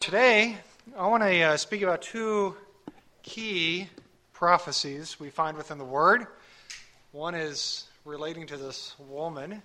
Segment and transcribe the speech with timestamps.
[0.00, 0.56] Today,
[0.96, 2.56] I want to uh, speak about two
[3.22, 3.86] key
[4.32, 6.26] prophecies we find within the Word.
[7.12, 9.62] One is relating to this woman,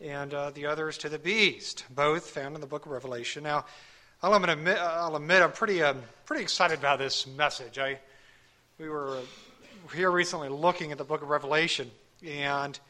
[0.00, 3.42] and uh, the other is to the beast, both found in the book of Revelation.
[3.42, 3.66] Now,
[4.22, 7.78] I'll admit, I'll admit I'm pretty, um, pretty excited about this message.
[7.78, 7.98] I,
[8.78, 9.20] we were
[9.94, 11.90] here recently looking at the book of Revelation,
[12.26, 12.80] and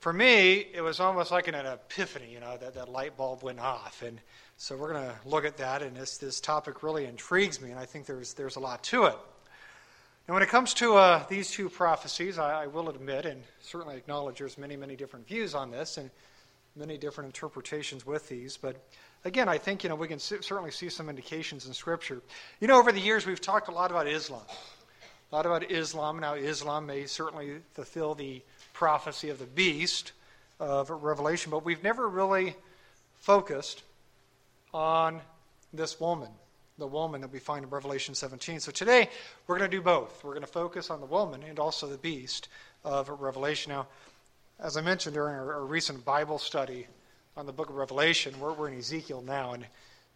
[0.00, 3.60] for me, it was almost like an epiphany, you know, that, that light bulb went
[3.60, 4.02] off.
[4.02, 4.18] And
[4.62, 7.78] so we're going to look at that, and this, this topic really intrigues me, and
[7.80, 9.16] I think there's, there's a lot to it.
[10.26, 13.96] And when it comes to uh, these two prophecies, I, I, will admit and certainly
[13.96, 16.10] acknowledge there's many, many different views on this and
[16.76, 18.58] many different interpretations with these.
[18.58, 18.76] But
[19.24, 22.20] again, I think you know we can certainly see some indications in Scripture.
[22.60, 24.42] You know, over the years we've talked a lot about Islam,
[25.32, 26.20] a lot about Islam.
[26.20, 28.42] Now, Islam may certainly fulfill the
[28.74, 30.12] prophecy of the beast
[30.60, 32.56] of Revelation, but we've never really
[33.20, 33.84] focused
[34.72, 35.20] on
[35.72, 36.28] this woman,
[36.78, 38.60] the woman that we find in Revelation 17.
[38.60, 39.08] So today
[39.46, 40.22] we're going to do both.
[40.24, 42.48] We're going to focus on the woman and also the beast
[42.84, 43.72] of Revelation.
[43.72, 43.86] Now,
[44.58, 46.86] as I mentioned during our, our recent Bible study
[47.36, 49.64] on the book of Revelation, we're, we're in Ezekiel now, and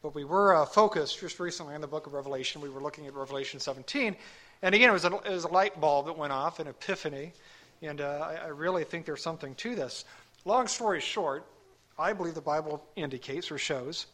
[0.02, 2.60] but we were uh, focused just recently on the book of Revelation.
[2.60, 4.14] We were looking at Revelation 17,
[4.60, 7.32] and again, it was a, it was a light bulb that went off, an epiphany,
[7.80, 10.05] and uh, I, I really think there's something to this.
[10.44, 11.47] Long story short,
[11.98, 14.06] I believe the Bible indicates or shows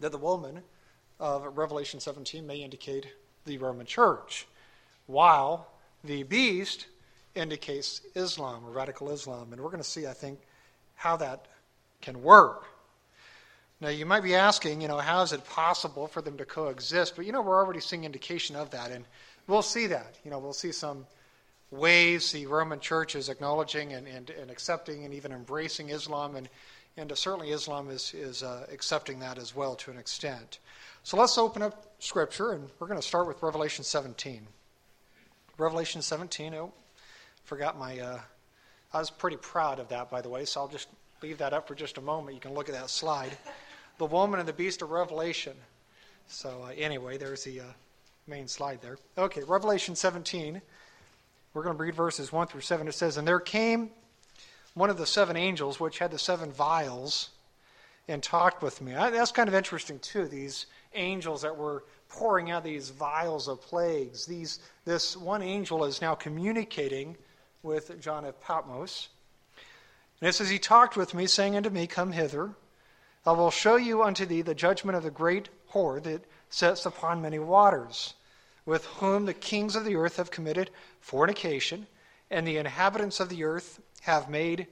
[0.00, 0.62] that the woman
[1.20, 3.06] of Revelation 17 may indicate
[3.44, 4.46] the Roman Church,
[5.06, 5.68] while
[6.04, 6.86] the beast
[7.34, 9.52] indicates Islam or radical Islam.
[9.52, 10.40] And we're going to see, I think,
[10.94, 11.46] how that
[12.00, 12.64] can work.
[13.80, 17.16] Now, you might be asking, you know, how is it possible for them to coexist?
[17.16, 19.04] But, you know, we're already seeing indication of that, and
[19.48, 20.18] we'll see that.
[20.24, 21.06] You know, we'll see some
[21.72, 26.48] ways the Roman Church is acknowledging and, and, and accepting and even embracing Islam, and
[26.96, 30.58] and uh, certainly Islam is, is uh, accepting that as well to an extent.
[31.02, 34.46] So let's open up Scripture, and we're going to start with Revelation 17.
[35.58, 36.72] Revelation 17, oh,
[37.44, 38.20] forgot my, uh,
[38.92, 40.88] I was pretty proud of that, by the way, so I'll just
[41.22, 42.34] leave that up for just a moment.
[42.34, 43.36] You can look at that slide.
[43.98, 45.54] The woman and the beast of Revelation.
[46.26, 47.64] So, uh, anyway, there's the uh,
[48.26, 48.98] main slide there.
[49.18, 50.60] Okay, Revelation 17.
[51.54, 52.88] We're going to read verses 1 through 7.
[52.88, 53.90] It says, And there came
[54.74, 57.30] one of the seven angels, which had the seven vials,
[58.08, 58.92] and talked with me.
[58.92, 64.26] That's kind of interesting, too, these angels that were pouring out these vials of plagues.
[64.26, 67.16] These, this one angel is now communicating
[67.62, 69.08] with John of Patmos.
[70.20, 72.50] And it says, He talked with me, saying unto me, Come hither.
[73.24, 77.22] I will show you unto thee the judgment of the great whore that sits upon
[77.22, 78.14] many waters,
[78.66, 81.86] with whom the kings of the earth have committed fornication,
[82.30, 84.66] and the inhabitants of the earth have made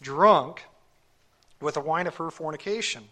[0.00, 0.64] drunk
[1.60, 3.08] with the wine of her fornication.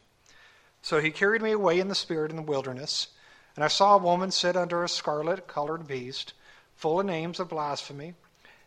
[0.82, 3.08] So he carried me away in the spirit in the wilderness,
[3.56, 6.34] and I saw a woman sit under a scarlet colored beast,
[6.76, 8.14] full of names of blasphemy,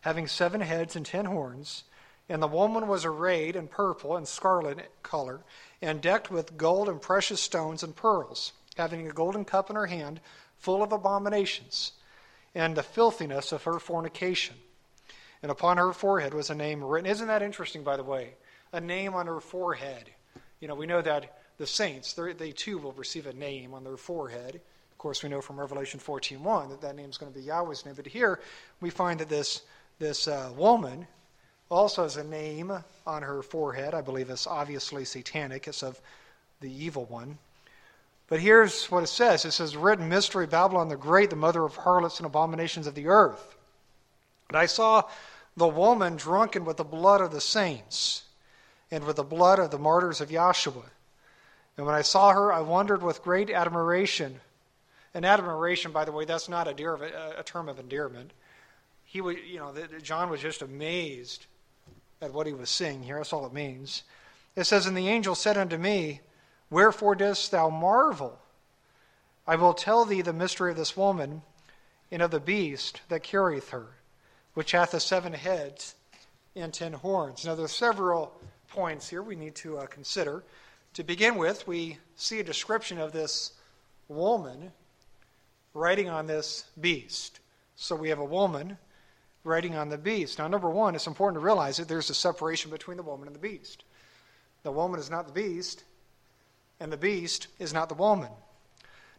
[0.01, 1.83] having seven heads and ten horns.
[2.27, 5.41] And the woman was arrayed in purple and scarlet color,
[5.81, 9.87] and decked with gold and precious stones and pearls, having a golden cup in her
[9.87, 10.19] hand,
[10.57, 11.93] full of abominations,
[12.53, 14.55] and the filthiness of her fornication
[15.43, 17.11] and upon her forehead was a name written.
[17.11, 18.33] Isn't that interesting, by the way?
[18.71, 20.09] A name on her forehead.
[20.61, 23.97] You know, we know that the saints, they too will receive a name on their
[23.97, 24.55] forehead.
[24.55, 27.85] Of course, we know from Revelation 14.1 that that name is going to be Yahweh's
[27.85, 27.93] name.
[27.93, 28.39] But here
[28.79, 29.63] we find that this,
[29.99, 31.05] this uh, woman
[31.69, 32.71] also has a name
[33.05, 33.93] on her forehead.
[33.93, 35.67] I believe it's obviously satanic.
[35.67, 35.99] It's of
[36.61, 37.37] the evil one.
[38.27, 39.43] But here's what it says.
[39.43, 43.07] It says, written mystery, Babylon the Great, the mother of harlots and abominations of the
[43.07, 43.57] earth.
[44.47, 45.03] And I saw
[45.55, 48.23] the woman drunken with the blood of the saints
[48.91, 50.83] and with the blood of the martyrs of Yahshua.
[51.77, 54.39] And when I saw her, I wondered with great admiration.
[55.13, 58.31] And admiration, by the way, that's not a, dear, uh, a term of endearment.
[59.03, 61.45] He was, you know, John was just amazed
[62.21, 63.17] at what he was seeing here.
[63.17, 64.03] That's all it means.
[64.55, 66.21] It says, And the angel said unto me,
[66.69, 68.39] Wherefore dost thou marvel?
[69.45, 71.43] I will tell thee the mystery of this woman
[72.09, 73.97] and of the beast that carrieth her
[74.53, 75.95] which hath the seven heads
[76.55, 77.45] and ten horns.
[77.45, 78.33] Now, there are several
[78.69, 80.43] points here we need to uh, consider.
[80.93, 83.53] To begin with, we see a description of this
[84.07, 84.71] woman
[85.73, 87.39] riding on this beast.
[87.75, 88.77] So we have a woman
[89.43, 90.39] riding on the beast.
[90.39, 93.35] Now, number one, it's important to realize that there's a separation between the woman and
[93.35, 93.83] the beast.
[94.61, 95.83] The woman is not the beast,
[96.79, 98.29] and the beast is not the woman.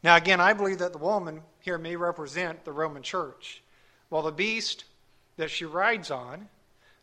[0.03, 3.63] Now, again, I believe that the woman here may represent the Roman church,
[4.09, 4.85] while the beast
[5.37, 6.49] that she rides on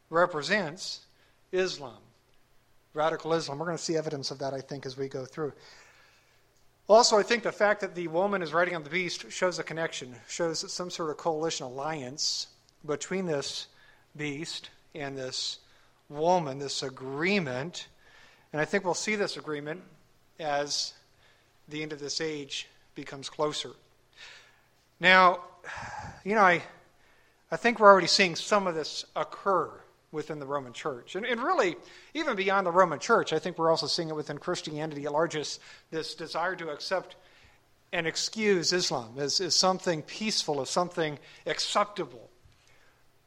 [0.09, 1.01] represents
[1.51, 1.97] Islam,
[2.93, 3.59] radical Islam.
[3.59, 5.53] We're going to see evidence of that, I think, as we go through.
[6.87, 9.63] Also, I think the fact that the woman is riding on the beast shows a
[9.63, 12.47] connection, shows some sort of coalition alliance
[12.85, 13.67] between this
[14.17, 15.59] beast and this
[16.09, 17.87] woman, this agreement.
[18.51, 19.81] And I think we'll see this agreement
[20.39, 20.93] as
[21.69, 23.71] the end of this age becomes closer.
[24.99, 25.39] Now,
[26.25, 26.61] you know, I,
[27.51, 29.69] I think we're already seeing some of this occur
[30.11, 31.15] within the Roman church.
[31.15, 31.75] And, and really,
[32.13, 35.33] even beyond the Roman church, I think we're also seeing it within Christianity at large,
[35.91, 37.15] this, desire to accept
[37.93, 42.29] and excuse Islam as, as something peaceful, as something acceptable.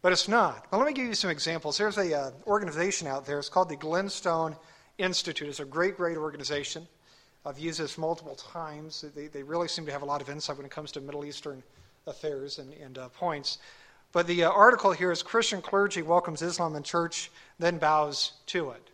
[0.00, 0.70] But it's not.
[0.70, 1.78] But let me give you some examples.
[1.78, 3.38] There's an uh, organization out there.
[3.38, 4.56] It's called the Gatestone
[4.98, 5.48] Institute.
[5.48, 6.86] It's a great, great organization.
[7.46, 9.04] I've used this multiple times.
[9.14, 11.24] They, they really seem to have a lot of insight when it comes to Middle
[11.26, 11.62] Eastern
[12.06, 13.58] affairs and, and uh, points.
[14.14, 18.70] But the uh, article here is Christian clergy welcomes Islam and church, then bows to
[18.70, 18.90] it.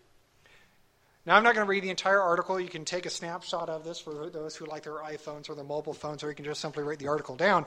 [1.27, 2.59] Now, I'm not going to read the entire article.
[2.59, 5.65] You can take a snapshot of this for those who like their iPhones or their
[5.65, 7.67] mobile phones, or you can just simply write the article down.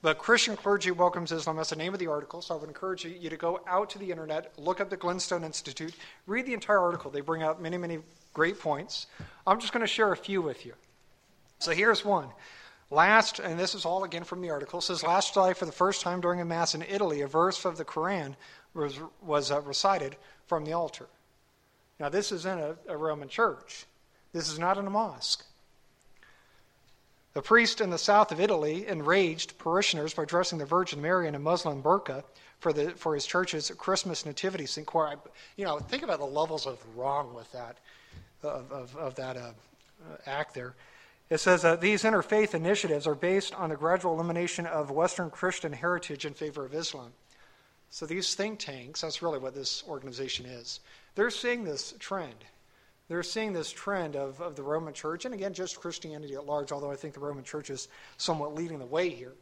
[0.00, 1.56] But Christian clergy welcomes Islam.
[1.56, 2.40] That's the name of the article.
[2.40, 5.44] So I would encourage you to go out to the internet, look up the Gatestone
[5.44, 5.94] Institute,
[6.26, 7.10] read the entire article.
[7.10, 7.98] They bring out many, many
[8.32, 9.06] great points.
[9.46, 10.72] I'm just going to share a few with you.
[11.58, 12.28] So here's one.
[12.90, 16.02] Last, and this is all again from the article, says last July, for the first
[16.02, 18.34] time during a mass in Italy, a verse of the Quran
[18.74, 20.16] was, was uh, recited
[20.46, 21.06] from the altar.
[21.98, 23.86] Now, this is in a, a Roman church.
[24.32, 25.44] This is not in a mosque.
[27.32, 31.34] The priest in the south of Italy enraged parishioners by dressing the Virgin Mary in
[31.34, 32.22] a Muslim burqa
[32.60, 34.86] for, the, for his church's Christmas nativity scene.
[35.56, 37.76] You know, think about the levels of wrong with that
[38.42, 39.52] of, of, of that uh,
[40.24, 40.74] act there.
[41.28, 45.72] It says that these interfaith initiatives are based on the gradual elimination of Western Christian
[45.72, 47.12] heritage in favor of Islam.
[47.90, 50.80] So these think tanks, that's really what this organization is.
[51.14, 52.44] They're seeing this trend.
[53.08, 56.72] They're seeing this trend of, of the Roman Church, and again, just Christianity at large,
[56.72, 57.88] although I think the Roman Church is
[58.18, 59.34] somewhat leading the way here,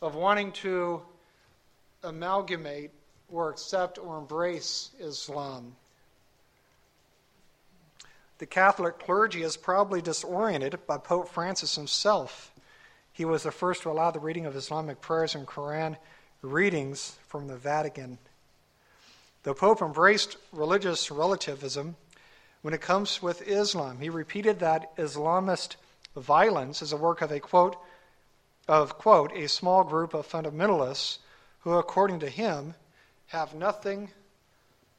[0.00, 1.02] of wanting to
[2.02, 2.90] amalgamate
[3.28, 5.74] or accept or embrace Islam
[8.38, 12.52] the Catholic clergy is probably disoriented by Pope Francis himself.
[13.12, 15.96] He was the first to allow the reading of Islamic prayers and Quran
[16.42, 18.18] readings from the Vatican.
[19.44, 21.96] The Pope embraced religious relativism
[22.62, 24.00] when it comes with Islam.
[24.00, 25.76] He repeated that Islamist
[26.16, 27.76] violence is a work of a quote
[28.66, 31.18] of quote a small group of fundamentalists
[31.60, 32.74] who according to him
[33.26, 34.10] have nothing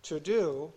[0.03, 0.71] to do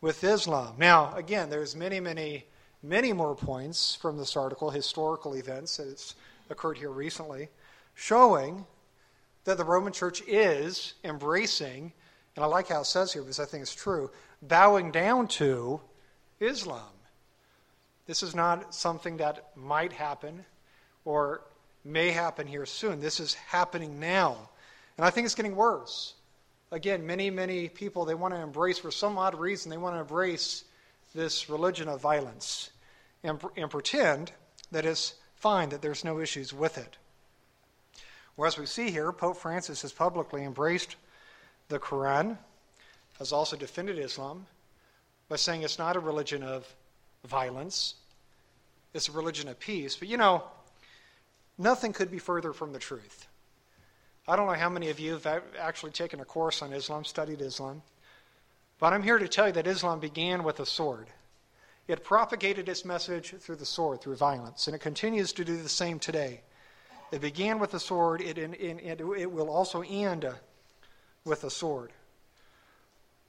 [0.00, 0.74] with Islam.
[0.78, 2.44] Now, again, there's many, many,
[2.82, 6.14] many more points from this article, historical events that's
[6.50, 7.48] occurred here recently,
[7.94, 8.66] showing
[9.44, 11.92] that the Roman Church is embracing,
[12.34, 14.10] and I like how it says here because I think it's true,
[14.42, 15.80] bowing down to
[16.40, 16.82] Islam.
[18.06, 20.44] This is not something that might happen
[21.04, 21.42] or
[21.84, 23.00] may happen here soon.
[23.00, 24.50] This is happening now.
[24.96, 26.14] And I think it's getting worse
[26.70, 30.00] again, many, many people, they want to embrace, for some odd reason, they want to
[30.00, 30.64] embrace
[31.14, 32.70] this religion of violence
[33.22, 34.32] and, and pretend
[34.72, 36.96] that it's fine, that there's no issues with it.
[38.36, 40.96] Whereas we see here, Pope Francis has publicly embraced
[41.68, 42.36] the Quran,
[43.18, 44.46] has also defended Islam
[45.28, 46.72] by saying it's not a religion of
[47.24, 47.94] violence,
[48.92, 49.96] it's a religion of peace.
[49.96, 50.44] But you know,
[51.56, 53.25] nothing could be further from the truth.
[54.28, 57.40] I don't know how many of you have actually taken a course on Islam, studied
[57.40, 57.82] Islam,
[58.80, 61.06] but I'm here to tell you that Islam began with a sword.
[61.86, 65.68] It propagated its message through the sword, through violence, and it continues to do the
[65.68, 66.40] same today.
[67.12, 70.28] It began with a sword, it, it, it, it will also end
[71.24, 71.92] with a sword.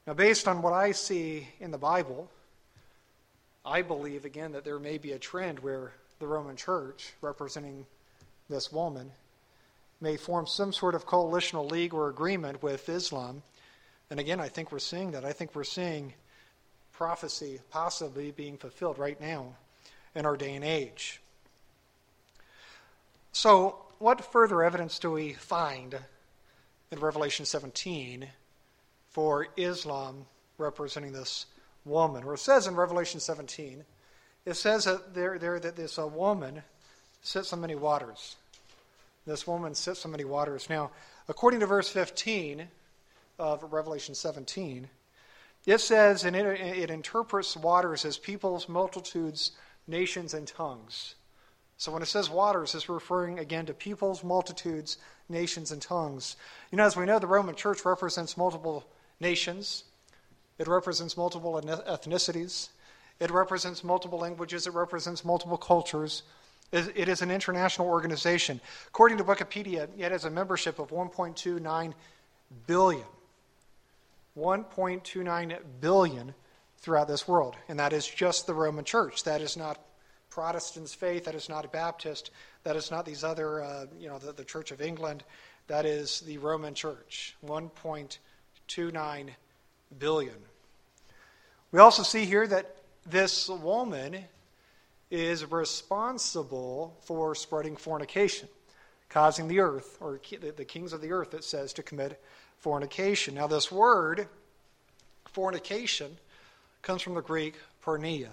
[0.07, 2.31] Now, based on what I see in the Bible,
[3.63, 7.85] I believe, again, that there may be a trend where the Roman church, representing
[8.49, 9.11] this woman,
[9.99, 13.41] may form some sort of coalitional league or agreement with Islam.
[14.09, 15.25] And again, I think we're seeing that.
[15.25, 16.13] I think we're seeing
[16.93, 19.55] prophecy possibly being fulfilled right now
[20.15, 21.21] in our day and age.
[23.31, 25.97] So, what further evidence do we find
[26.91, 28.27] in Revelation 17
[29.09, 30.25] for Islam
[30.57, 31.45] representing this
[31.85, 32.25] woman?
[32.25, 33.83] Where it says in Revelation 17,
[34.45, 36.63] it says that there, there that this uh, woman
[37.21, 38.37] sits on many waters
[39.27, 40.69] this woman sits so many waters.
[40.69, 40.89] Now,
[41.27, 42.67] according to verse 15
[43.37, 44.89] of Revelation 17,
[45.65, 49.51] it says, and it, it interprets waters as peoples, multitudes,
[49.85, 51.15] nations, and tongues.
[51.75, 54.97] So when it says waters, it's referring again to peoples, multitudes,
[55.29, 56.37] nations, and tongues.
[56.71, 58.87] You know, as we know, the Roman Church represents multiple
[59.19, 59.83] nations,
[60.57, 62.69] it represents multiple ethnicities,
[63.19, 66.23] It represents multiple languages, it represents multiple cultures.
[66.71, 68.59] It is an international organization.
[68.87, 71.93] According to Wikipedia, it has a membership of 1.29
[72.65, 73.03] billion.
[74.37, 76.33] 1.29 billion
[76.77, 77.55] throughout this world.
[77.69, 79.23] And that is just the Roman Church.
[79.23, 79.79] That is not
[80.29, 81.23] Protestants' faith.
[81.23, 82.31] That is not Baptist.
[82.63, 85.23] That is not these other, uh, you know, the, the Church of England.
[85.67, 87.35] That is the Roman Church.
[87.45, 89.29] 1.29
[89.97, 90.35] billion.
[91.71, 94.25] We also see here that this woman
[95.09, 98.49] is responsible for spreading fornication,
[99.09, 100.19] causing the earth, or
[100.55, 102.21] the kings of the earth, it says, to commit
[102.57, 103.35] fornication.
[103.35, 104.27] Now, this word,
[105.25, 106.17] fornication,
[106.81, 108.29] comes from the Greek porneia.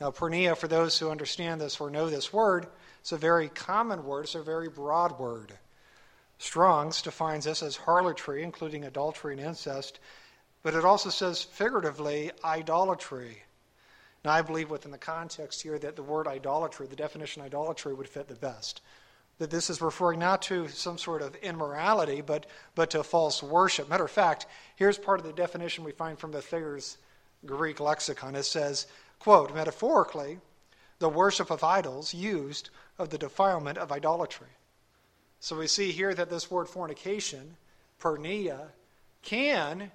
[0.00, 2.66] Now, porneia, for those who understand this or know this word,
[3.00, 5.52] it's a very common word, it's a very broad word.
[6.38, 10.00] Strong's defines this as harlotry, including adultery and incest,
[10.62, 13.42] but it also says figuratively idolatry.
[14.24, 18.08] Now, I believe within the context here that the word idolatry, the definition idolatry, would
[18.08, 18.80] fit the best.
[19.38, 23.88] That this is referring not to some sort of immorality, but, but to false worship.
[23.88, 26.98] Matter of fact, here's part of the definition we find from the Thayer's
[27.44, 28.36] Greek lexicon.
[28.36, 28.86] It says,
[29.18, 30.38] quote, metaphorically,
[31.00, 34.46] the worship of idols used of the defilement of idolatry.
[35.40, 37.56] So we see here that this word fornication,
[38.00, 38.68] porneia,
[39.22, 39.90] can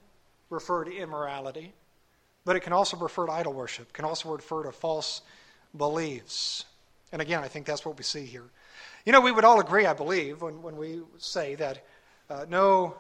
[0.50, 1.74] refer to immorality,
[2.48, 5.22] but it can also refer to idol worship, can also refer to false
[5.78, 6.64] beliefs.
[7.12, 8.46] And again, I think that's what we see here.
[9.06, 11.86] You know, we would all agree, I believe, when, when we say that
[12.30, 12.96] uh, no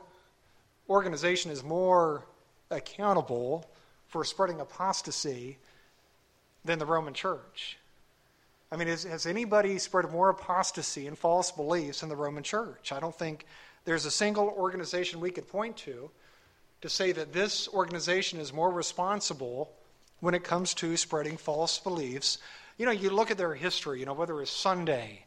[0.89, 2.25] organization is more
[2.71, 3.65] accountable
[4.07, 5.57] for spreading apostasy
[6.65, 7.77] than the Roman Church.
[8.69, 12.91] I mean, has, has anybody spread more apostasy and false beliefs in the Roman Church?
[12.91, 13.45] I don't think
[13.85, 16.11] there's a single organization we could point to
[16.81, 19.71] to say that this organization is more responsible
[20.19, 22.37] when it comes to spreading false beliefs.
[22.77, 25.25] You know, you look at their history, you know, whether it's Sunday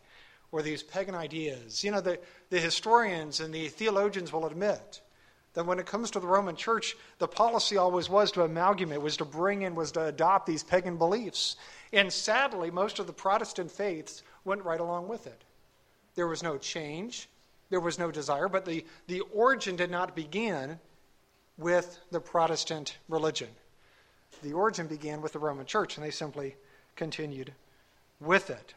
[0.52, 1.85] or these pagan ideas.
[1.85, 2.19] You know, the,
[2.50, 5.00] the historians and the theologians will admit
[5.54, 9.16] that when it comes to the Roman church, the policy always was to amalgamate, was
[9.16, 11.57] to bring in, was to adopt these pagan beliefs.
[11.92, 15.42] And sadly, most of the Protestant faiths went right along with it.
[16.14, 17.28] There was no change,
[17.69, 20.78] there was no desire, but the, the origin did not begin
[21.61, 23.49] with the Protestant religion.
[24.43, 26.57] The origin began with the Roman Church, and they simply
[26.97, 27.52] continued
[28.19, 28.75] with it.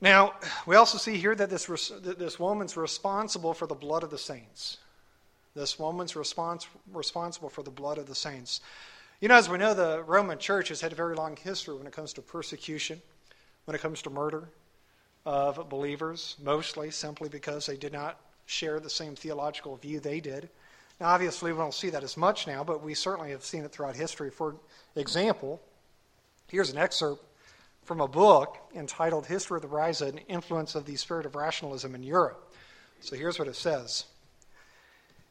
[0.00, 0.34] Now,
[0.66, 4.18] we also see here that this, that this woman's responsible for the blood of the
[4.18, 4.78] saints.
[5.54, 8.60] This woman's respons- responsible for the blood of the saints.
[9.20, 11.86] You know, as we know, the Roman Church has had a very long history when
[11.86, 13.00] it comes to persecution,
[13.64, 14.48] when it comes to murder
[15.24, 20.48] of believers, mostly simply because they did not share the same theological view they did.
[21.00, 23.72] Now, obviously, we don't see that as much now, but we certainly have seen it
[23.72, 24.30] throughout history.
[24.30, 24.56] For
[24.94, 25.60] example,
[26.48, 27.22] here's an excerpt
[27.84, 31.94] from a book entitled History of the Rise and Influence of the Spirit of Rationalism
[31.94, 32.52] in Europe.
[33.00, 34.06] So here's what it says.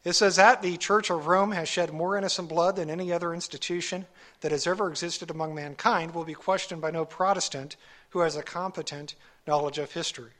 [0.04, 3.34] It says that the Church of Rome has shed more innocent blood than any other
[3.34, 4.06] institution
[4.40, 7.76] that has ever existed among mankind will be questioned by no Protestant
[8.10, 9.16] who has a competent
[9.48, 10.30] knowledge of history.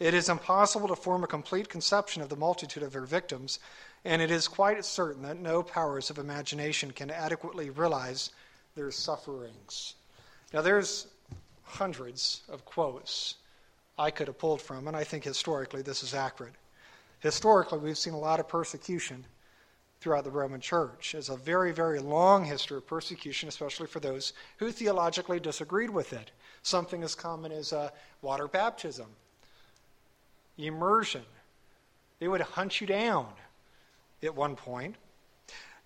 [0.00, 3.58] It is impossible to form a complete conception of the multitude of their victims,
[4.02, 8.30] and it is quite certain that no powers of imagination can adequately realize
[8.74, 9.96] their sufferings.
[10.54, 11.06] Now, there's
[11.64, 13.34] hundreds of quotes
[13.98, 16.54] I could have pulled from, and I think historically this is accurate.
[17.18, 19.26] Historically, we've seen a lot of persecution
[20.00, 21.14] throughout the Roman Church.
[21.14, 26.14] It's a very, very long history of persecution, especially for those who theologically disagreed with
[26.14, 26.30] it.
[26.62, 27.90] Something as common as uh,
[28.22, 29.08] water baptism
[30.66, 31.22] immersion.
[32.18, 33.28] They would hunt you down
[34.22, 34.96] at one point.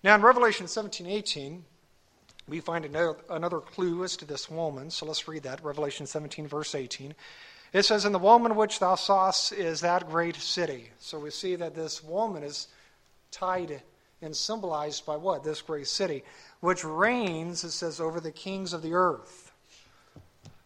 [0.03, 1.63] Now, in Revelation 17 18,
[2.47, 4.91] we find another, another clue as to this woman.
[4.91, 5.63] So let's read that.
[5.63, 7.15] Revelation 17, verse 18.
[7.73, 10.91] It says, And the woman which thou sawest is that great city.
[10.99, 12.67] So we see that this woman is
[13.31, 13.81] tied
[14.21, 15.43] and symbolized by what?
[15.43, 16.23] This great city,
[16.59, 19.51] which reigns, it says, over the kings of the earth.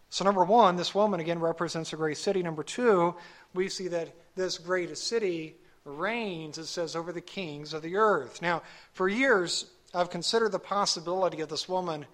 [0.08, 2.42] So, number one, this woman again represents a great city.
[2.42, 3.14] Number two,
[3.54, 8.42] we see that this great city reigns, it says, over the kings of the earth.
[8.42, 12.06] Now, for years, I've considered the possibility of this woman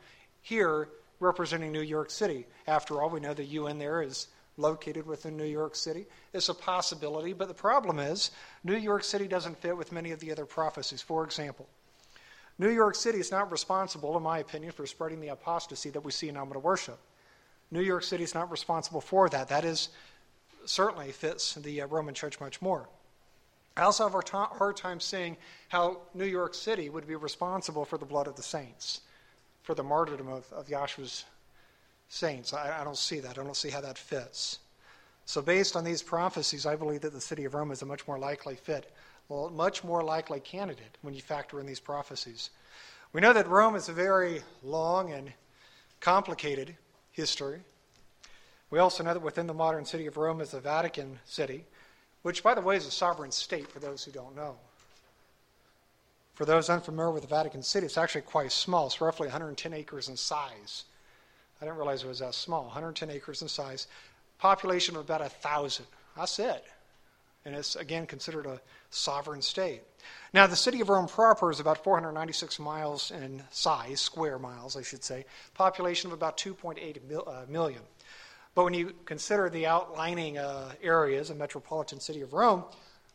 [0.43, 0.89] here
[1.21, 2.47] representing New York City.
[2.67, 6.07] After all, we know the UN there is located within New York City.
[6.33, 8.31] It's a possibility, but the problem is
[8.65, 11.03] New York City doesn't fit with many of the other prophecies.
[11.03, 11.69] For example,
[12.59, 16.11] New York City is not responsible, in my opinion, for spreading the apostasy that we
[16.11, 16.99] see in nominal worship.
[17.71, 19.49] New York City is not responsible for that.
[19.49, 19.91] That is
[20.69, 22.89] certainly fits the uh, Roman church much more.
[23.77, 25.37] I also have a hard time seeing
[25.69, 29.03] how New York City would be responsible for the blood of the saints.
[29.63, 31.25] for the martyrdom of, of Yahshua's
[32.09, 32.53] saints.
[32.53, 33.37] I, I don't see that.
[33.37, 34.61] I don't see how that fits.
[35.25, 38.07] So, based on these prophecies, I believe that the city of Rome is a much
[38.07, 38.93] more likely fit,
[39.29, 42.51] well, much more likely candidate when you factor in these prophecies.
[43.13, 45.33] We know that Rome is a very long and
[45.99, 46.77] complicated
[47.11, 47.61] history.
[48.71, 51.65] We also know that within the modern city of Rome is the Vatican City,
[52.23, 54.57] which, by the way, is a sovereign state for those who don't know.
[56.35, 58.87] For those unfamiliar with the Vatican City, it's actually quite small.
[58.87, 60.85] It's roughly 110 acres in size.
[61.61, 62.65] I didn't realize it was that small.
[62.65, 63.87] 110 acres in size.
[64.39, 65.87] Population of about a thousand.
[66.17, 66.65] That's it.
[67.47, 69.83] And it's, again, considered a sovereign state.
[70.35, 74.83] Now, the city of Rome proper is about 496 miles in size, square miles, I
[74.83, 75.25] should say.
[75.55, 77.83] Population of about 2.8 mil, uh, million.
[78.57, 82.65] But when you consider the outlining uh, areas, a metropolitan city of Rome,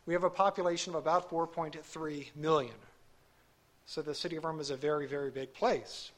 [0.05, 2.75] we have a population of about 4.3 million.
[3.87, 6.11] So the city of Rome is a very, very big place.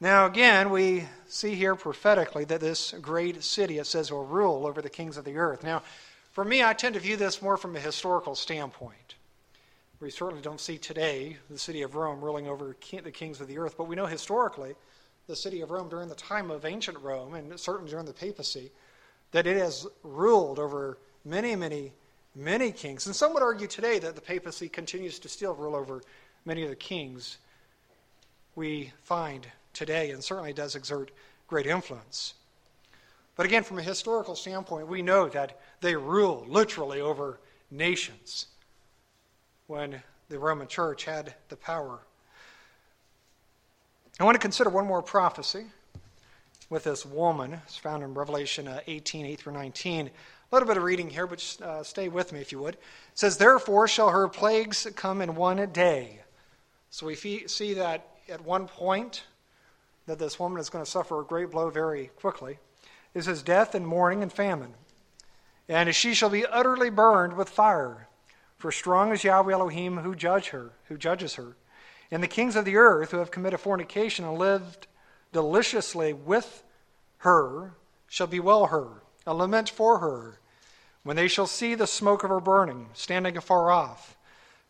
[0.00, 4.82] Now, again, we see here prophetically that this great city, it says, will rule over
[4.82, 5.62] the kings of the earth.
[5.62, 5.84] Now,
[6.32, 9.14] for me, I tend to view this more from a historical standpoint.
[10.00, 13.58] We certainly don't see today the city of Rome ruling over the kings of the
[13.58, 14.74] earth, but we know historically
[15.26, 18.70] the city of Rome during the time of ancient Rome, and certainly during the papacy,
[19.32, 21.92] that it has ruled over many, many,
[22.34, 23.06] many kings.
[23.06, 26.02] And some would argue today that the papacy continues to still rule over
[26.44, 27.38] many of the kings
[28.54, 31.10] we find today, and certainly does exert
[31.48, 32.34] great influence.
[33.36, 37.40] But again, from a historical standpoint, we know that they rule literally over
[37.70, 38.46] nations
[39.66, 42.00] when the Roman Church had the power.
[44.20, 45.66] I want to consider one more prophecy
[46.70, 47.60] with this woman.
[47.64, 50.06] It's found in Revelation uh, 18, 8 through 19.
[50.06, 50.10] A
[50.54, 52.74] little bit of reading here, but just, uh, stay with me if you would.
[52.74, 52.80] It
[53.14, 56.20] says, Therefore shall her plagues come in one day.
[56.90, 59.24] So we see that at one point
[60.06, 62.58] that this woman is going to suffer a great blow very quickly.
[63.14, 64.74] It says, Death and mourning and famine.
[65.68, 68.06] And she shall be utterly burned with fire.
[68.58, 71.56] For strong is Yahweh Elohim who judge her, who judges her.
[72.14, 74.86] And the kings of the earth who have committed fornication and lived
[75.32, 76.62] deliciously with
[77.18, 77.72] her
[78.06, 80.38] shall bewail her, and lament for her,
[81.02, 84.16] when they shall see the smoke of her burning, standing afar off,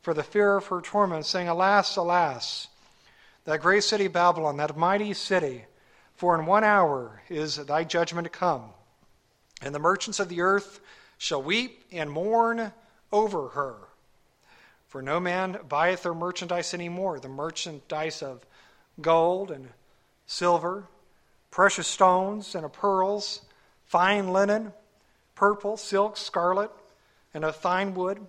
[0.01, 2.69] for the fear of her torment, saying, Alas, alas,
[3.45, 5.67] that great city Babylon, that mighty city,
[6.15, 8.71] for in one hour is thy judgment come.
[9.61, 10.81] And the merchants of the earth
[11.19, 12.73] shall weep and mourn
[13.13, 13.77] over her.
[14.95, 18.47] For no man buyeth their merchandise any more, the merchandise of
[19.01, 19.71] gold and
[20.25, 20.85] silver,
[21.51, 23.41] precious stones and of pearls,
[23.87, 24.73] fine linen,
[25.35, 26.71] purple, silk, scarlet,
[27.35, 28.25] and of fine wood,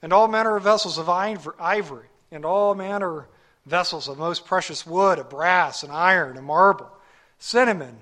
[0.00, 3.26] and all manner of vessels of ivory, and all manner
[3.64, 6.96] vessels of most precious wood, of brass and iron and marble,
[7.40, 7.98] cinnamon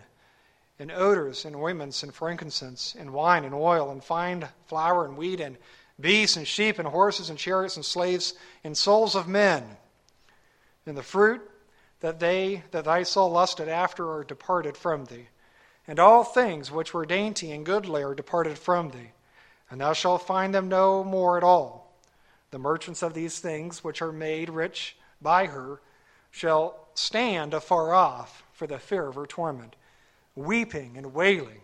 [0.78, 5.40] and odors and ointments and frankincense and wine and oil and fine flour and wheat
[5.40, 5.56] and
[6.00, 9.64] beasts and sheep and horses and chariots and slaves and souls of men.
[10.86, 11.40] And the fruit
[12.00, 15.28] that they that thy soul lusted after are departed from thee.
[15.86, 19.12] And all things which were dainty and goodly are departed from thee.
[19.70, 21.92] And thou shalt find them no more at all.
[22.50, 25.80] The merchants of these things which are made rich by her
[26.30, 29.76] shall stand afar off for the fear of her torment,
[30.34, 31.60] weeping and wailing,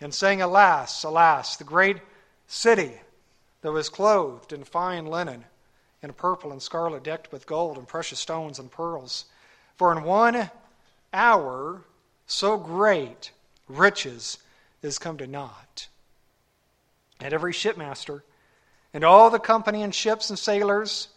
[0.00, 1.98] and saying, Alas, alas, the great
[2.46, 2.92] city
[3.62, 5.44] that was clothed in fine linen,
[6.02, 9.24] in purple and scarlet, decked with gold and precious stones and pearls.
[9.76, 10.50] For in one
[11.12, 11.82] hour,
[12.26, 13.32] so great
[13.68, 14.38] riches
[14.82, 15.88] is come to naught.
[17.20, 18.22] And every shipmaster,
[18.94, 21.08] and all the company and ships and sailors,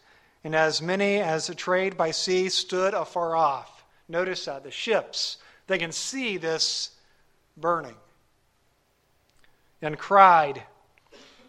[0.43, 3.83] and as many as the trade by sea stood afar off.
[4.09, 6.89] Notice that the ships, they can see this
[7.55, 7.95] burning,
[9.81, 10.63] and cried,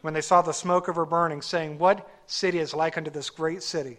[0.03, 3.31] when they saw the smoke of her burning, saying, What city is like unto this
[3.31, 3.99] great city?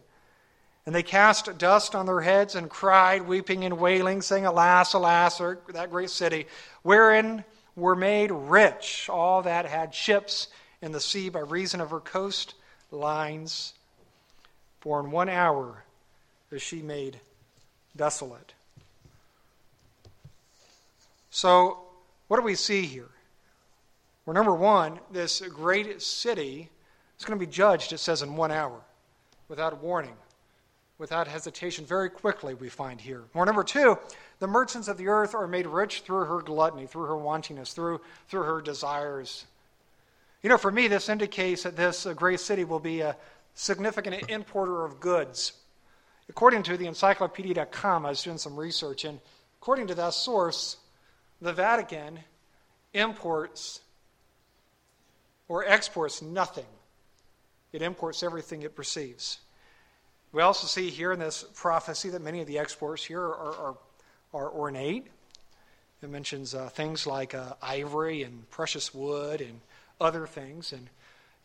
[0.86, 5.40] And they cast dust on their heads and cried, weeping and wailing, saying, Alas, alas,
[5.40, 6.46] er, that great city,
[6.82, 10.50] wherein were made rich all that had ships
[10.82, 12.54] in the sea by reason of her coast
[12.92, 13.74] lines.
[14.82, 15.86] For in one hour
[16.52, 17.22] is she made
[17.96, 18.54] desolate.
[21.32, 21.80] So,
[22.28, 23.10] what do we see here?
[24.26, 26.70] Well, number one, this great city
[27.20, 28.80] is going to be judged, it says, in one hour,
[29.50, 30.16] without warning,
[30.98, 33.24] without hesitation, very quickly, we find here.
[33.34, 33.98] Or number two,
[34.40, 38.00] the merchants of the earth are made rich through her gluttony, through her wantingness, through,
[38.30, 39.46] through her desires.
[40.42, 43.18] You know, for me, this indicates that this uh, great city will be a
[43.56, 45.54] significant importer of goods.
[46.30, 49.20] according to the encyclopedia.com, I was doing some research, and
[49.62, 50.78] according to that source,
[51.42, 52.20] the Vatican
[52.94, 53.82] imports
[55.54, 56.66] or exports nothing.
[57.74, 59.38] It imports everything it receives.
[60.32, 63.76] We also see here in this prophecy that many of the exports here are, are,
[64.34, 65.06] are ornate.
[66.02, 69.62] It mentions uh, things like uh, ivory and precious wood and
[70.02, 70.74] other things.
[70.74, 70.90] And,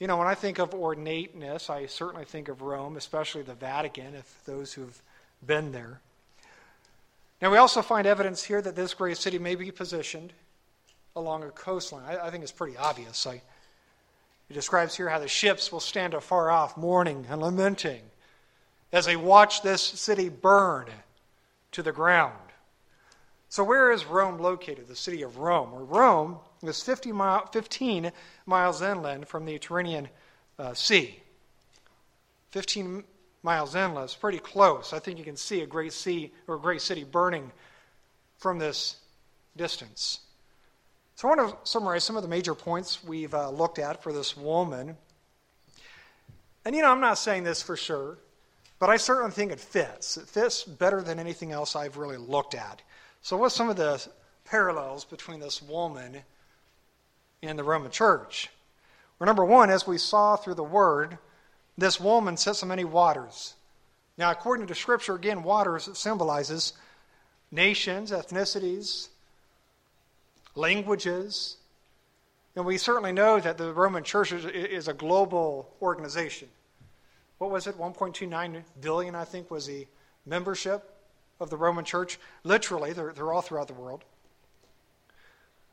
[0.01, 4.15] you know, when I think of ornateness, I certainly think of Rome, especially the Vatican,
[4.15, 5.03] if those who've
[5.47, 6.01] been there.
[7.43, 10.33] Now, we also find evidence here that this great city may be positioned
[11.15, 12.07] along a coastline.
[12.07, 13.27] I, I think it's pretty obvious.
[13.27, 13.43] I,
[14.49, 18.03] he describes here how the ships will stand afar off, mourning and lamenting
[18.93, 20.87] as they watch this city burn
[21.73, 22.35] to the ground.
[23.51, 25.73] So, where is Rome located, the city of Rome?
[25.73, 28.13] Well, Rome is 50 mile, 15
[28.47, 30.09] miles inland from the Tyrrhenian
[30.59, 31.21] uh, Sea.
[32.51, 33.05] 15
[33.43, 34.93] miles inland is pretty close.
[34.93, 37.53] I think you can see a great sea or a great city burning
[38.39, 38.97] from this
[39.57, 40.21] distance.
[41.19, 44.13] So, I want to summarize some of the major points we've uh, looked at for
[44.13, 44.97] this woman.
[46.65, 48.19] And, you know, I'm not saying this for sure.
[48.79, 50.17] But I certainly think it fits.
[50.17, 52.83] It fits better than anything else I've really looked at.
[53.21, 54.01] So, what's some of the
[54.45, 56.19] parallels between this woman
[57.43, 58.49] and the Roman church?
[59.19, 61.19] Well, number one, as we saw through the word,
[61.77, 63.55] this woman sits on many waters.
[64.19, 66.75] Now, according to Scripture, again, waters symbolizes
[67.51, 69.09] nations, ethnicities,
[70.55, 71.57] languages.
[72.57, 76.49] And we certainly know that the Roman church is a global organization
[77.39, 79.87] what was it, 1.29 billion, I think, was the
[80.27, 80.93] membership
[81.41, 82.19] of the Roman church.
[82.43, 84.05] Literally, they're, they're all throughout the world.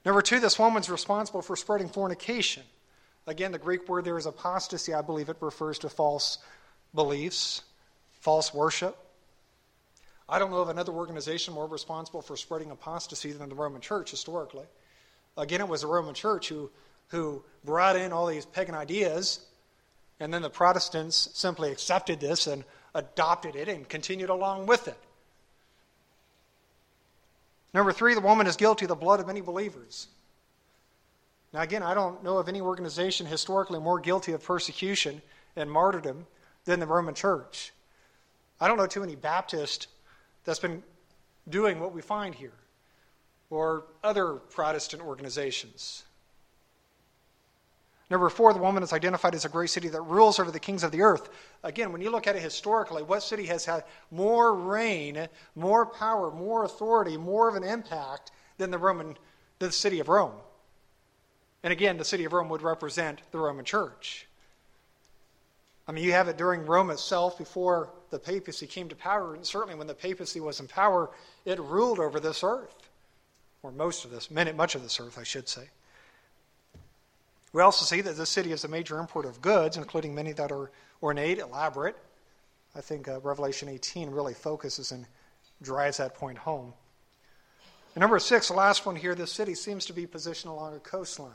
[0.06, 2.64] Number two, this woman's responsible for spreading fornication.
[3.26, 4.94] Again, the Greek word there is apostasy.
[4.94, 6.38] I believe it refers to false
[6.94, 7.64] beliefs,
[8.20, 8.96] false worship.
[10.28, 14.12] I don't know of another organization more responsible for spreading apostasy than the Roman church
[14.12, 14.66] historically.
[15.38, 16.72] Again, it was the Roman church who,
[17.10, 19.46] who brought in all these pagan ideas
[20.20, 24.98] and then the Protestants simply accepted this and adopted it and continued along with it.
[27.74, 30.08] Number three, the woman is guilty of the blood of many believers.
[31.54, 35.22] Now, again, I don't know of any organization historically more guilty of persecution
[35.58, 36.26] and martyrdom
[36.64, 37.74] than the Roman Church.
[38.62, 39.88] I don't know too many Baptists
[40.46, 40.84] that's been
[41.50, 42.54] doing what we find here,
[43.50, 46.04] or other Protestant organizations.
[48.10, 50.84] Number four, the woman is identified as a great city that rules over the kings
[50.84, 51.30] of the earth.
[51.64, 56.30] Again, when you look at it historically, what city has had more reign, more power,
[56.30, 59.18] more authority, more of an impact than the Roman,
[59.58, 60.36] the city of Rome?
[61.64, 64.28] And again, the city of Rome would represent the Roman church.
[65.88, 69.46] I mean, you have it during Rome itself before the papacy came to power, and
[69.46, 71.12] certainly when the papacy was in power,
[71.46, 72.90] it ruled over this earth,
[73.62, 75.70] or most of this, much of this earth, I should say.
[77.54, 80.52] We also see that this city is a major importer of goods, including many that
[80.52, 80.72] are
[81.02, 81.96] ornate, elaborate.
[82.76, 85.06] I think uh, Revelation 18 really focuses and
[85.62, 86.74] drives that point home.
[87.94, 90.80] And number six, the last one here, this city seems to be positioned along a
[90.80, 91.32] coastline.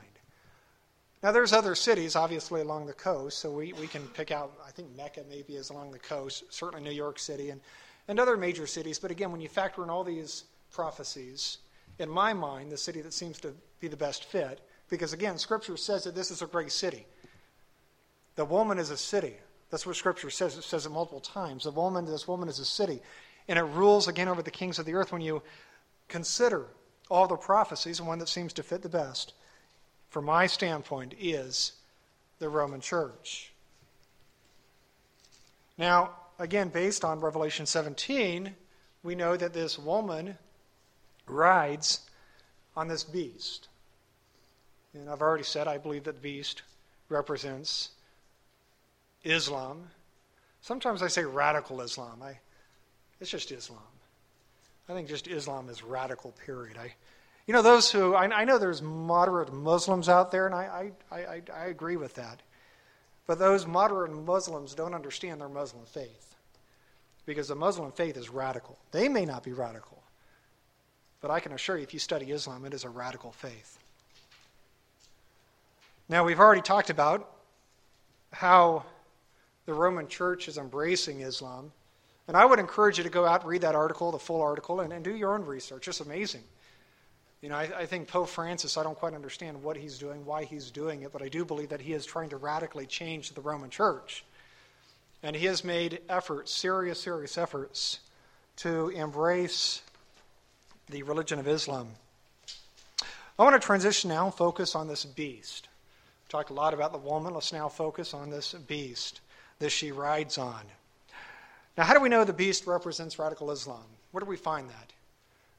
[1.22, 4.70] Now, there's other cities, obviously, along the coast, so we, we can pick out, I
[4.70, 7.60] think Mecca maybe is along the coast, certainly New York City, and,
[8.08, 8.98] and other major cities.
[8.98, 11.58] But again, when you factor in all these prophecies,
[11.98, 15.76] in my mind, the city that seems to be the best fit because again, Scripture
[15.76, 17.06] says that this is a great city.
[18.34, 19.36] The woman is a city.
[19.70, 20.56] That's what Scripture says.
[20.56, 21.64] It says it multiple times.
[21.64, 23.00] The woman, this woman is a city.
[23.46, 25.42] And it rules again over the kings of the earth when you
[26.08, 26.66] consider
[27.08, 29.32] all the prophecies, the one that seems to fit the best,
[30.10, 31.72] from my standpoint, is
[32.38, 33.52] the Roman church.
[35.78, 38.54] Now, again, based on Revelation 17,
[39.02, 40.36] we know that this woman
[41.26, 42.00] rides
[42.76, 43.68] on this beast.
[44.92, 46.62] And I've already said I believe that the beast
[47.08, 47.90] represents
[49.24, 49.90] Islam.
[50.62, 52.22] Sometimes I say radical Islam.
[52.22, 52.38] I,
[53.20, 53.78] it's just Islam.
[54.88, 56.76] I think just Islam is radical, period.
[56.76, 56.94] I,
[57.46, 61.42] you know, those who, I, I know there's moderate Muslims out there, and I, I,
[61.52, 62.42] I, agree with that.
[63.26, 66.36] But those moderate Muslims don't understand their Muslim faith.
[67.26, 68.78] Because the Muslim faith is radical.
[68.92, 70.02] They may not be radical.
[71.20, 73.78] But I can assure you, if you study Islam, it is a radical faith.
[76.08, 77.30] Now, we've already talked about
[78.32, 78.84] how
[79.66, 81.72] the Roman church is embracing Islam.
[82.26, 84.80] And I would encourage you to go out and read that article, the full article,
[84.80, 85.88] and, and do your own research.
[85.88, 86.42] It's amazing.
[87.42, 90.44] You know, I, I, think Pope Francis, I don't quite understand what he's doing, why
[90.44, 93.40] he's doing it, but I do believe that he is trying to radically change the
[93.40, 94.24] Roman church.
[95.22, 98.00] And he has made efforts, serious, serious efforts,
[98.56, 99.80] to embrace
[100.90, 101.88] the religion of Islam.
[103.38, 105.68] I want to transition now and focus on this beast.
[106.26, 107.32] We talked a lot about the woman.
[107.32, 109.20] Let's now focus on this beast
[109.60, 110.60] that she rides on.
[111.78, 113.84] Now, how do we know the beast represents radical Islam?
[114.10, 114.92] Where do we find that?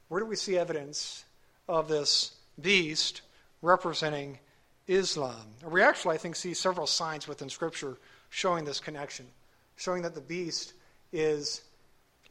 [0.10, 1.26] Where do we see evidence
[1.72, 3.22] of this beast
[3.62, 4.38] representing
[4.88, 5.48] Islam?
[5.66, 7.98] We actually, I think, see several signs within Scripture
[8.30, 9.26] showing this connection,
[9.78, 10.74] showing that the beast
[11.14, 11.62] is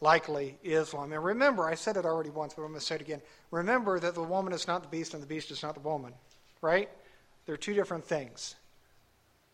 [0.01, 1.13] likely Islam.
[1.13, 3.23] And remember, I said it already once, but I'm going to say it again.
[3.51, 6.13] Remember that the woman is not the beast and the beast is not the woman,
[6.61, 6.89] right?
[7.47, 8.55] They're two different things.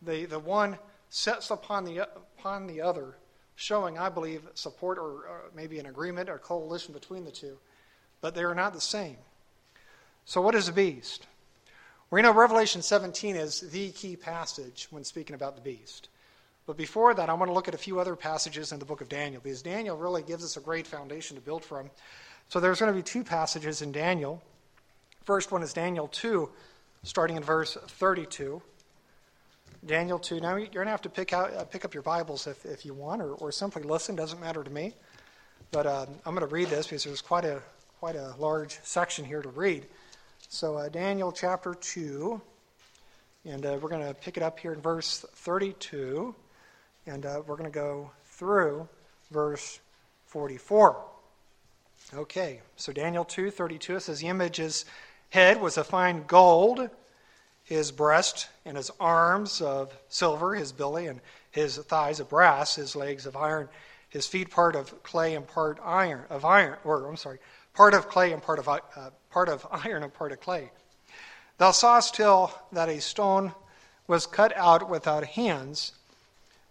[0.02, 0.78] The, the one
[1.10, 3.16] sets upon the, upon the other,
[3.54, 7.56] showing, I believe, support or, or maybe an agreement or coalition between the two,
[8.20, 9.16] but they are not the same.
[10.28, 11.24] So, what is a beast?
[12.10, 16.08] We know Revelation 17 is the key passage when speaking about the beast.
[16.66, 19.00] But before that, I want to look at a few other passages in the book
[19.00, 21.90] of Daniel, because Daniel really gives us a great foundation to build from.
[22.48, 24.42] So there's going to be two passages in Daniel.
[25.22, 26.50] First one is Daniel 2,
[27.04, 28.60] starting in verse 32.
[29.86, 30.40] Daniel 2.
[30.40, 32.84] Now, you're going to have to pick, out, uh, pick up your Bibles if, if
[32.84, 34.92] you want, or, or simply listen, doesn't matter to me.
[35.70, 37.62] But um, I'm going to read this because there's quite a,
[38.00, 39.86] quite a large section here to read.
[40.48, 42.40] So, uh, Daniel chapter 2,
[43.46, 46.34] and uh, we're going to pick it up here in verse 32.
[47.06, 48.88] And uh, we're going to go through
[49.32, 49.80] verse
[50.26, 51.04] 44.
[52.14, 54.84] Okay, so Daniel 2 32 it says, The image's
[55.30, 56.90] head was of fine gold,
[57.64, 62.94] his breast and his arms of silver, his belly and his thighs of brass, his
[62.94, 63.68] legs of iron,
[64.10, 67.40] his feet part of clay and part iron of iron, or I'm sorry,
[67.76, 68.80] part of clay and part of uh,
[69.30, 70.70] part of iron and part of clay.
[71.58, 73.54] Thou sawest till that a stone
[74.08, 75.92] was cut out without hands,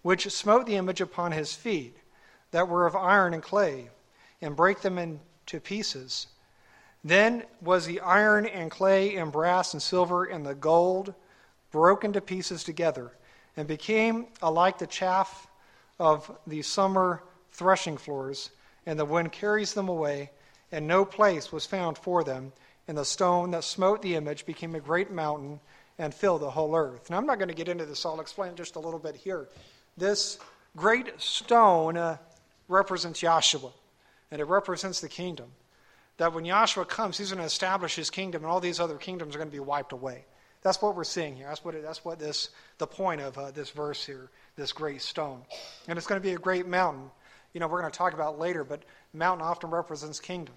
[0.02, 1.96] which smote the image upon his feet,
[2.52, 3.90] that were of iron and clay,
[4.42, 6.28] and brake them into pieces.
[7.04, 11.14] Then was the iron and clay and brass and silver and the gold
[11.72, 13.12] broken to pieces together,
[13.58, 15.48] and became alike the chaff
[16.00, 18.52] of the summer threshing floors,
[18.86, 20.32] and the wind carries them away,
[20.76, 22.52] and no place was found for them.
[22.88, 25.62] And the stone that smote the image became a great mountain
[25.98, 27.10] and filled the whole earth.
[27.10, 29.48] Now, I'm not going to get into this, I'll explain just a little bit here.
[29.98, 30.38] This
[30.76, 32.18] great stone uh,
[32.68, 33.72] represents Yahshua,
[34.30, 35.48] and it represents the kingdom.
[36.18, 39.34] That when Yahshua comes, he's going to establish his kingdom, and all these other kingdoms
[39.34, 40.26] are going to be wiped away.
[40.62, 41.48] That's what we're seeing here.
[41.48, 45.02] That's what, it, that's what this, the point of uh, this verse here, this great
[45.02, 45.42] stone.
[45.88, 47.10] And it's going to be a great mountain.
[47.54, 48.84] You know, we're going to talk about later, but
[49.14, 50.56] mountain often represents kingdom.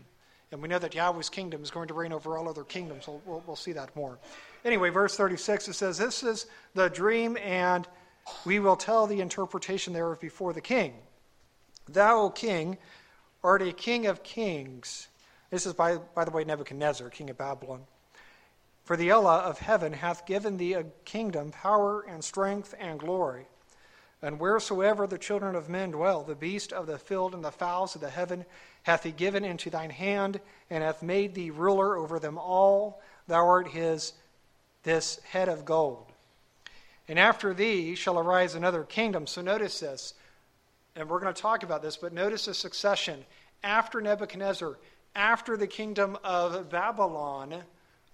[0.50, 3.04] And we know that Yahweh's kingdom is going to reign over all other kingdoms.
[3.04, 4.18] So we'll, we'll see that more.
[4.64, 7.86] Anyway, verse 36, it says, This is the dream and
[8.44, 10.94] we will tell the interpretation thereof before the king.
[11.88, 12.78] Thou, O king,
[13.42, 15.08] art a king of kings.
[15.50, 17.84] This is, by, by the way, Nebuchadnezzar, king of Babylon.
[18.84, 23.46] For the Elah of heaven hath given thee a kingdom, power, and strength, and glory.
[24.20, 27.94] And wheresoever the children of men dwell, the beast of the field and the fowls
[27.94, 28.44] of the heaven
[28.82, 33.02] hath he given into thine hand, and hath made thee ruler over them all.
[33.26, 34.12] Thou art his,
[34.82, 36.06] this head of gold.
[37.08, 39.26] And after thee shall arise another kingdom.
[39.26, 40.14] So notice this,
[40.96, 43.24] and we're going to talk about this, but notice the succession.
[43.62, 44.78] After Nebuchadnezzar,
[45.14, 47.62] after the kingdom of Babylon,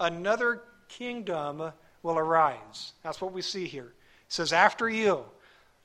[0.01, 1.73] another kingdom
[2.03, 2.93] will arise.
[3.03, 3.93] That's what we see here.
[4.27, 5.25] It says, after you,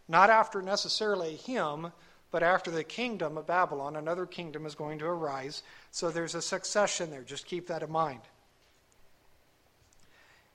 [0.08, 1.92] not after necessarily him,
[2.32, 5.64] but after the kingdom of Babylon, another kingdom is going to arise.
[5.92, 7.24] So there's a succession there.
[7.24, 8.22] Just keep that in mind.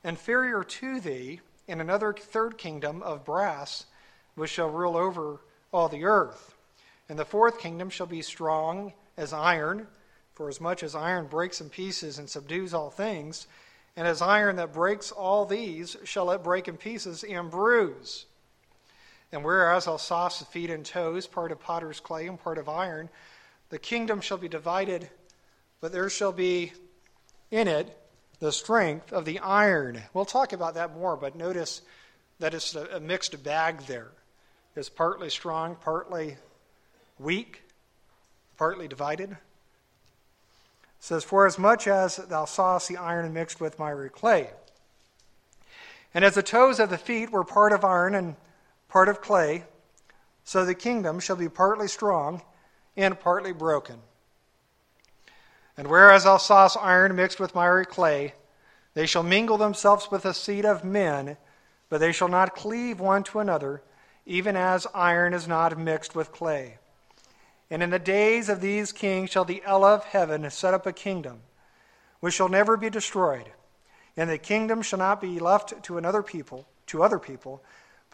[0.05, 3.87] Inferior to thee, in another third kingdom of brass,
[4.35, 5.41] which shall rule over
[5.73, 6.55] all the earth.
[7.09, 9.87] And the fourth kingdom shall be strong as iron,
[10.35, 13.47] for as much as iron breaks in pieces and subdues all things,
[13.97, 18.27] and as iron that breaks all these shall it break in pieces and bruise.
[19.35, 23.09] And whereas sawest the feet and toes, part of potter's clay and part of iron,
[23.69, 25.11] the kingdom shall be divided,
[25.81, 26.73] but there shall be
[27.51, 27.99] in it
[28.39, 30.03] the strength of the iron.
[30.13, 31.83] We'll talk about that more, but notice
[32.39, 34.13] that it's a, mixed bag there.
[34.77, 36.37] It's partly strong, partly
[37.19, 37.63] weak,
[38.57, 39.33] partly divided.
[39.33, 39.39] It
[41.01, 44.51] says, For as much as thou sawest the iron mixed with miry clay.
[46.15, 48.37] And as the toes of the feet were part of iron and
[48.95, 49.65] part of clay,
[50.45, 52.41] so the kingdom shall be partly strong
[52.97, 53.97] and partly broken.
[55.77, 58.35] And whereas sawest iron mixed with miry clay,
[58.95, 61.37] they shall mingle themselves with the seed of men,
[61.89, 63.83] but they shall not cleave one to another,
[64.27, 66.79] even as iron is not mixed with clay.
[67.69, 70.93] And in the days of these kings shall the Elah of heaven set up a
[70.93, 71.41] kingdom
[72.21, 73.51] which shall never be destroyed,
[74.17, 77.61] and the kingdom shall not be left to another people, to other people,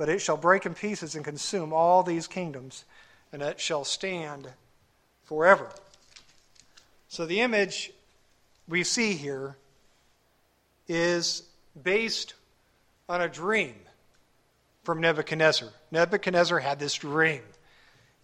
[0.01, 2.87] but it shall break in pieces and consume all these kingdoms,
[3.35, 4.49] and it shall stand
[5.25, 5.69] forever.
[7.09, 7.93] So the image
[8.67, 9.59] we see here
[10.89, 11.43] is
[11.83, 12.33] based
[13.11, 13.75] on a dream
[14.85, 15.69] from Nebuchadnezzar.
[15.91, 17.43] Nebuchadnezzar had this dream.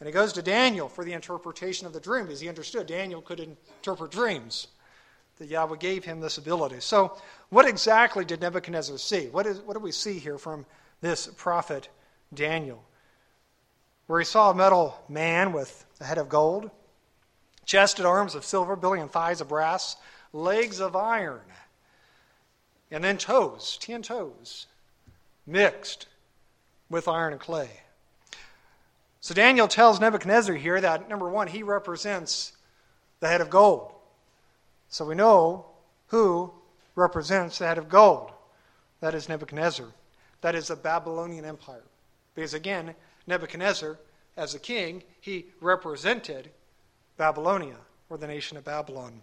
[0.01, 3.21] And it goes to Daniel for the interpretation of the dream, because he understood Daniel
[3.21, 4.69] could interpret dreams.
[5.37, 6.81] That Yahweh gave him this ability.
[6.81, 7.19] So,
[7.51, 9.27] what exactly did Nebuchadnezzar see?
[9.27, 10.65] What, is, what do we see here from
[11.01, 11.89] this prophet
[12.33, 12.85] Daniel?
[14.07, 16.71] Where he saw a metal man with a head of gold,
[17.65, 19.97] chest and arms of silver, belly and thighs of brass,
[20.33, 21.41] legs of iron,
[22.91, 24.67] and then toes, ten toes,
[25.47, 26.07] mixed
[26.89, 27.69] with iron and clay.
[29.21, 32.53] So Daniel tells Nebuchadnezzar here that, number one, he represents
[33.19, 33.93] the head of gold.
[34.89, 35.67] So we know
[36.09, 36.53] who
[36.95, 38.31] represents the head of gold.
[39.01, 39.87] That is Nebuchadnezzar.
[40.47, 41.83] That is the Babylonian Empire.
[42.37, 42.95] Because again,
[43.27, 43.99] Nebuchadnezzar,
[44.37, 46.51] as a king, he represented
[47.17, 47.79] Babylonia,
[48.09, 49.23] or the nation of Babylon.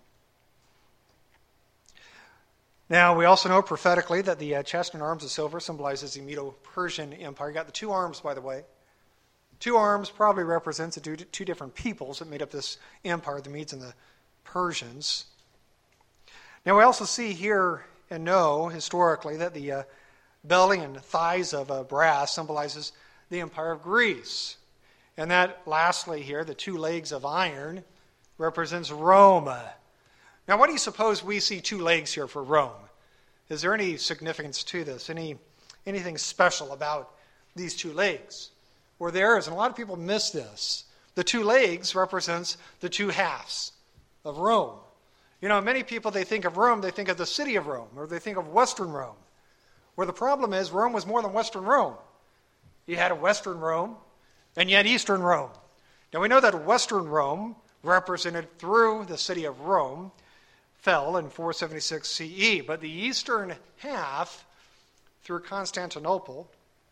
[2.90, 6.20] Now, we also know prophetically that the uh, chest and arms of silver symbolizes the
[6.20, 7.48] Medo Persian Empire.
[7.48, 8.66] You got the two arms, by the way.
[9.62, 13.72] Two arms probably represents the two different peoples that made up this empire, the Medes
[13.72, 13.94] and the
[14.44, 15.28] Persians.
[16.66, 19.84] Now, we also see here and know historically that the uh,
[20.44, 22.92] belly and thighs of uh, brass symbolizes
[23.30, 24.58] the empire of Greece.
[25.18, 27.84] And that, lastly, here, the two legs of iron
[28.38, 29.50] represents Rome.
[30.48, 32.72] Now, what do you suppose we see two legs here for Rome?
[33.50, 35.10] Is there any significance to this?
[35.10, 35.38] Any,
[35.86, 37.12] anything special about
[37.56, 38.50] these two legs?
[39.00, 40.86] Or there is, and a lot of people miss this.
[41.16, 43.72] The two legs represents the two halves
[44.26, 44.80] of Rome.
[45.42, 47.90] You know, many people, they think of Rome, they think of the city of Rome,
[47.96, 49.16] or they think of Western Rome.
[49.96, 51.96] Where the problem is, Rome was more than Western Rome.
[52.86, 53.96] You had a Western Rome,
[54.58, 55.52] and you had Eastern Rome.
[56.14, 60.12] Now we know that Western Rome, represented through the city of Rome,
[60.78, 64.46] fell in 476 CE, but the eastern half,
[65.24, 66.50] through Constantinople,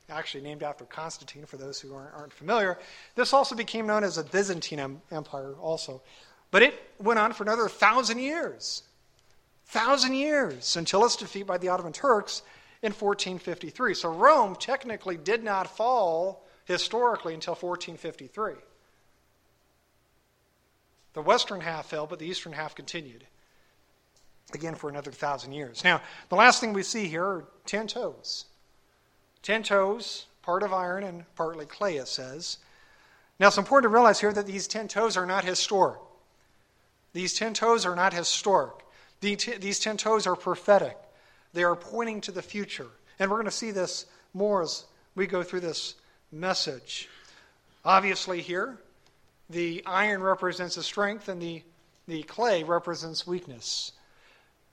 [0.10, 2.80] actually named after Constantine for those who aren't, aren't familiar,
[3.16, 6.02] this also became known as the Byzantine Empire also.
[6.52, 8.84] But it went on for another thousand years.
[9.66, 12.42] Thousand years until its defeat by the Ottoman Turks
[12.82, 13.94] in 1453.
[13.94, 18.54] So Rome technically did not fall historically until 1453.
[21.14, 23.26] The western half fell, but the eastern half continued
[24.54, 25.84] again for another thousand years.
[25.84, 28.46] Now, the last thing we see here are ten toes.
[29.42, 32.58] Ten toes, part of iron and partly clay, it says.
[33.40, 36.00] Now, it's important to realize here that these ten toes are not historic.
[37.14, 38.76] These ten toes are not historic.
[39.20, 40.98] These ten toes are prophetic.
[41.54, 42.88] They are pointing to the future.
[43.20, 44.86] And we're going to see this more as
[45.16, 45.96] we go through this
[46.32, 47.10] message.
[47.84, 48.78] Obviously, here,
[49.50, 51.64] the iron represents the strength and the,
[52.08, 53.92] the clay represents weakness.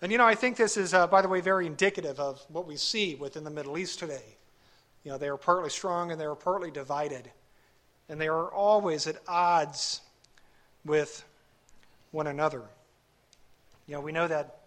[0.00, 2.66] And you know, I think this is, uh, by the way, very indicative of what
[2.66, 4.36] we see within the Middle East today.
[5.02, 7.30] You know, they are partly strong and they are partly divided.
[8.08, 10.00] And they are always at odds
[10.84, 11.24] with
[12.12, 12.62] one another.
[13.86, 14.60] You know, we know that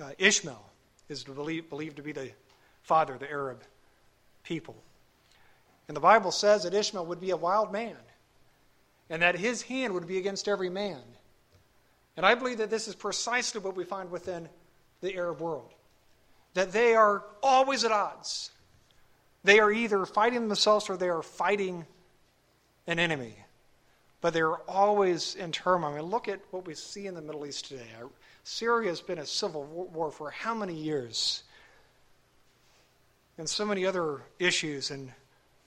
[0.00, 0.71] uh, Ishmael
[1.12, 2.30] is believed, believed to be the
[2.82, 3.62] father of the Arab
[4.42, 4.76] people.
[5.88, 7.96] And the Bible says that Ishmael would be a wild man
[9.10, 11.00] and that his hand would be against every man.
[12.16, 14.48] And I believe that this is precisely what we find within
[15.00, 15.70] the Arab world.
[16.54, 18.50] That they are always at odds.
[19.44, 21.86] They are either fighting themselves or they are fighting
[22.86, 23.36] an enemy.
[24.20, 25.92] But they're always in turmoil.
[25.92, 27.88] I mean, look at what we see in the Middle East today.
[28.44, 31.42] Syria has been a civil war for how many years?
[33.38, 35.12] And so many other issues in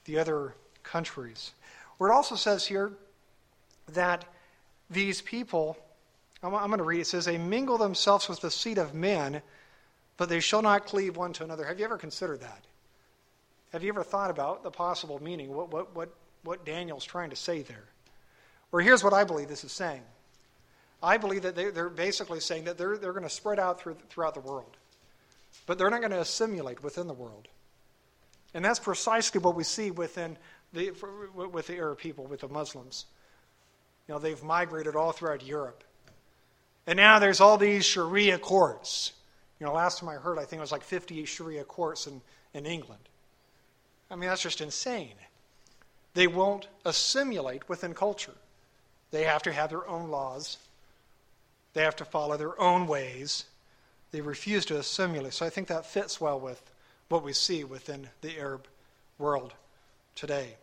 [0.04, 1.52] the other countries.
[1.98, 2.92] Where it also says here
[3.88, 4.24] that
[4.90, 5.76] these people
[6.42, 7.00] I'm, I'm going to read.
[7.00, 9.42] It says, They mingle themselves with the seed of men,
[10.16, 11.64] but they shall not cleave one to another.
[11.64, 12.64] Have you ever considered that?
[13.72, 16.10] Have you ever thought about the possible meaning, what, what, what,
[16.44, 17.84] what Daniel's trying to say there?
[18.72, 20.02] Or here's what I believe this is saying
[21.02, 23.96] I believe that they, are basically saying that they're, they're going to spread out through,
[24.08, 24.76] throughout the world,
[25.66, 27.48] but they're not going to assimilate within the world.
[28.54, 30.38] And that's precisely what we see within
[30.72, 30.92] the,
[31.34, 33.06] with the Arab people, with the Muslims.
[34.08, 35.84] You know, they've migrated all throughout Europe.
[36.86, 39.12] And now there's all these Sharia courts.
[39.58, 42.20] You know, last time I heard, I think it was like 50 Sharia courts in,
[42.54, 43.08] in England.
[44.10, 45.14] I mean, that's just insane.
[46.14, 48.34] They won't assimilate within culture.
[49.10, 50.58] They have to have their own laws,
[51.76, 53.44] they have to follow their own ways.
[54.10, 55.34] They refuse to assimilate.
[55.34, 56.62] So I think that fits well with
[57.10, 58.66] what we see within the Arab
[59.18, 59.52] world
[60.14, 60.56] today.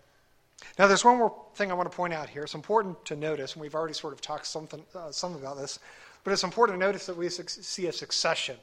[0.80, 2.42] Now, there's one more thing I want to point out here.
[2.42, 5.78] It's important to notice, and we've already sort of talked something, uh, some about this,
[6.24, 8.58] but it's important to notice that we see a succession.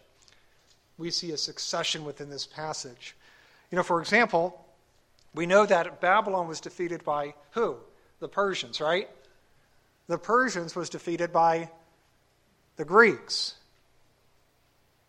[0.99, 3.15] We see a succession within this passage.
[3.71, 4.67] You know, for example,
[5.37, 7.77] we know that Babylon was defeated by who?
[8.19, 9.09] The Persians, right?
[10.09, 11.71] The Persians was defeated by
[12.81, 13.57] the Greeks.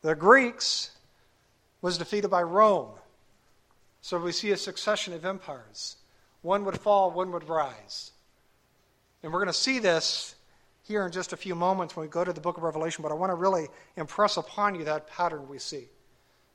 [0.01, 0.91] The Greeks
[1.81, 2.89] was defeated by Rome.
[4.01, 5.95] So we see a succession of empires.
[6.41, 8.11] One would fall, one would rise.
[9.23, 10.35] And we're going to see this
[10.83, 13.11] here in just a few moments when we go to the book of Revelation, but
[13.13, 15.85] I want to really impress upon you that pattern we see.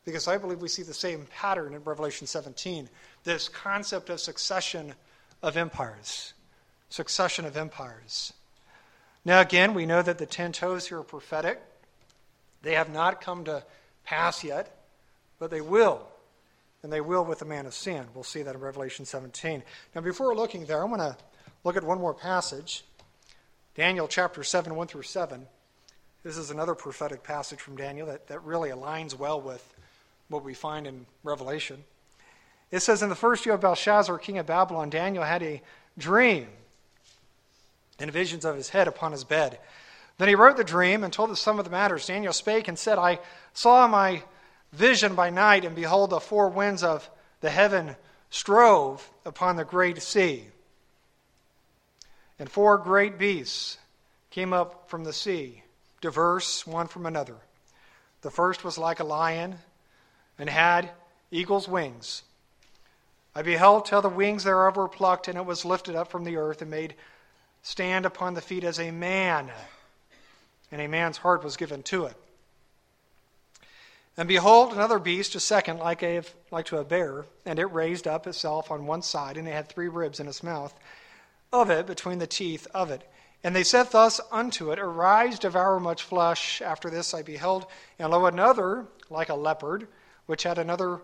[0.04, 2.90] Because I believe we see the same pattern in Revelation 17
[3.24, 4.92] this concept of succession
[5.42, 6.34] of empires.
[6.90, 8.34] Succession of empires.
[9.26, 11.60] Now, again, we know that the ten toes here are prophetic.
[12.62, 13.64] They have not come to
[14.04, 14.84] pass yet,
[15.40, 16.06] but they will
[16.84, 18.06] and they will with the man of sin.
[18.14, 19.64] We'll see that in Revelation 17.
[19.96, 21.16] Now, before looking there, I want to
[21.64, 22.84] look at one more passage
[23.74, 25.44] Daniel chapter 7, 1 through 7.
[26.22, 29.74] This is another prophetic passage from Daniel that, that really aligns well with
[30.28, 31.82] what we find in Revelation.
[32.70, 35.60] It says, In the first year of Belshazzar, king of Babylon, Daniel had a
[35.98, 36.46] dream
[37.98, 39.58] and visions of his head upon his bed.
[40.18, 42.06] Then he wrote the dream and told the sum of the matters.
[42.06, 43.18] Daniel spake and said, I
[43.52, 44.22] saw my
[44.72, 47.08] vision by night, and behold, the four winds of
[47.40, 47.96] the heaven
[48.30, 50.44] strove upon the great sea.
[52.38, 53.78] And four great beasts
[54.30, 55.62] came up from the sea,
[56.00, 57.36] diverse one from another.
[58.22, 59.58] The first was like a lion
[60.38, 60.90] and had
[61.30, 62.22] eagle's wings.
[63.34, 66.36] I beheld till the wings thereof were plucked, and it was lifted up from the
[66.36, 66.94] earth and made
[67.66, 69.50] stand upon the feet as a man,
[70.70, 72.14] and a man's heart was given to it.
[74.16, 78.06] And behold, another beast, a second, like, a, like to a bear, and it raised
[78.06, 80.72] up itself on one side, and it had three ribs in its mouth
[81.52, 83.02] of it, between the teeth of it.
[83.42, 86.62] And they said thus unto it, Arise, devour much flesh.
[86.62, 87.66] After this I beheld,
[87.98, 89.88] and lo, another, like a leopard,
[90.26, 91.00] which had another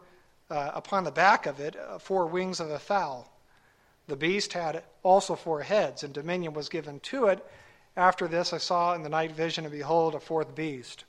[0.49, 3.32] uh, upon the back of it, uh, four wings of a fowl.
[4.13, 7.43] The beast had also four heads, and dominion was given to it.
[7.97, 11.05] After this I saw in the night vision, and behold, a fourth beast,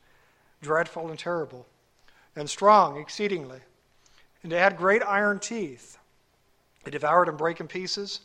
[0.61, 1.65] dreadful and terrible
[2.33, 3.59] and strong exceedingly.
[4.41, 5.97] And it had great iron teeth.
[6.85, 8.21] It devoured and brake in pieces,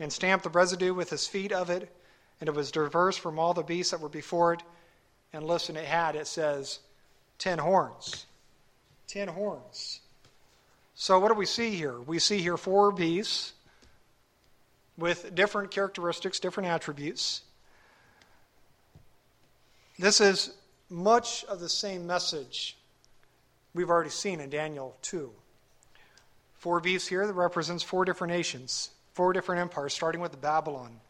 [0.00, 1.94] and stamped the residue with his feet of it,
[2.40, 4.62] and it was diverse from all the beasts that were before it.
[5.34, 6.78] And listen, it had, it says,
[7.36, 8.24] ten horns.
[9.06, 10.00] Ten horns.
[10.94, 12.00] So, what do we see here?
[12.00, 13.52] We see here four beasts
[14.96, 17.42] with different characteristics, different attributes.
[19.98, 20.54] This is
[20.90, 22.76] much of the same message
[23.74, 25.30] we've already seen in Daniel 2.
[26.54, 31.00] Four beasts here that represents four different nations, four different empires, starting with Babylon.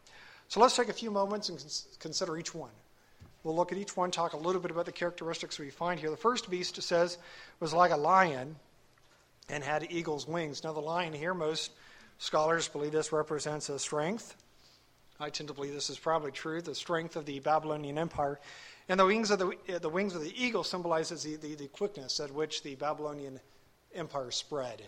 [0.47, 1.63] So let's take a few moments and
[1.99, 2.71] consider each one.
[3.43, 6.09] We'll look at each one, talk a little bit about the characteristics we find here.
[6.09, 7.17] The first beast, it says,
[7.59, 8.55] was like a lion
[9.49, 10.63] and had eagle's wings.
[10.63, 11.71] Now, the lion here, most
[12.17, 14.35] scholars believe this represents a strength.
[15.19, 18.39] I tend to believe this is probably true, the strength of the Babylonian Empire.
[18.89, 22.19] And the wings of the, the, wings of the eagle symbolizes the, the, the quickness
[22.19, 23.39] at which the Babylonian
[23.95, 24.81] Empire spread.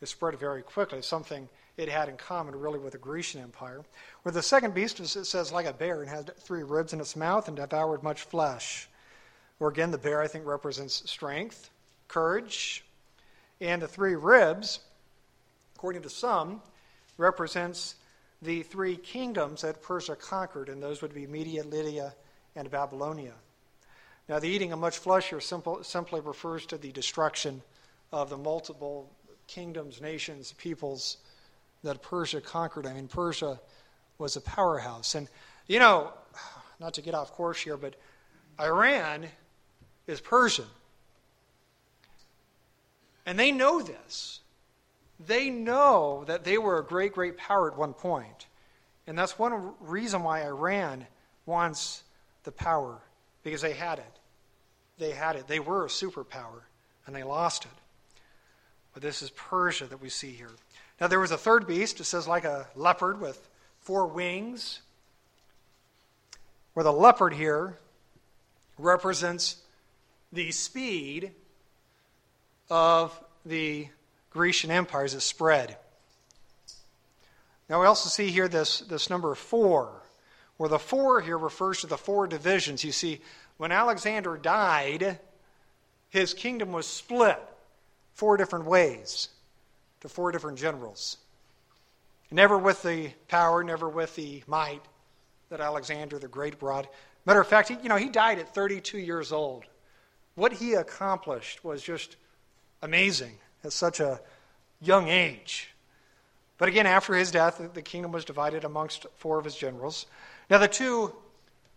[0.00, 3.82] It spread very quickly, something it had in common really with the Grecian Empire.
[4.22, 7.16] Where the second beast, it says, like a bear, and had three ribs in its
[7.16, 8.88] mouth and devoured much flesh.
[9.60, 11.70] Or again, the bear, I think, represents strength,
[12.06, 12.84] courage,
[13.60, 14.80] and the three ribs,
[15.78, 16.60] according to some,
[17.18, 17.94] represents
[18.42, 22.14] the three kingdoms that Persia conquered, and those would be Media, Lydia,
[22.56, 23.34] and Babylonia.
[24.28, 27.62] Now, the eating of much flesh here simple, simply refers to the destruction
[28.10, 29.08] of the multiple
[29.46, 31.18] kingdoms, nations, peoples
[31.84, 32.84] that Persia conquered.
[32.84, 33.60] I mean, Persia
[34.18, 35.14] was a powerhouse.
[35.14, 35.28] And,
[35.68, 36.12] you know,
[36.80, 37.94] not to get off course here, but
[38.60, 39.28] Iran
[40.08, 40.66] is Persian.
[43.24, 44.40] And they know this.
[45.18, 48.46] They know that they were a great, great power at one point.
[49.06, 51.06] And that's one reason why Iran
[51.46, 52.02] wants
[52.44, 53.00] the power
[53.42, 54.18] because they had it.
[54.98, 55.48] They had it.
[55.48, 56.62] They were a superpower
[57.06, 57.70] and they lost it.
[58.92, 60.50] But this is Persia that we see here.
[61.00, 63.48] Now, there was a third beast, it says like a leopard with
[63.80, 64.80] four wings,
[66.74, 67.78] where the leopard here
[68.76, 69.56] represents
[70.32, 71.32] the speed
[72.68, 73.88] of the
[74.30, 75.76] Grecian empire as it spread.
[77.68, 80.02] Now we also see here this, this number four,
[80.56, 82.84] where the four here refers to the four divisions.
[82.84, 83.20] You see,
[83.58, 85.18] when Alexander died,
[86.08, 87.38] his kingdom was split
[88.14, 89.28] four different ways
[90.00, 91.18] to four different generals.
[92.30, 94.82] Never with the power, never with the might
[95.48, 96.90] that Alexander the Great brought.
[97.24, 99.64] Matter of fact, he, you know, he died at 32 years old.
[100.34, 102.16] What he accomplished was just
[102.82, 104.20] amazing at such a
[104.80, 105.70] young age.
[106.58, 110.06] But again, after his death, the kingdom was divided amongst four of his generals.
[110.50, 111.14] Now, the two,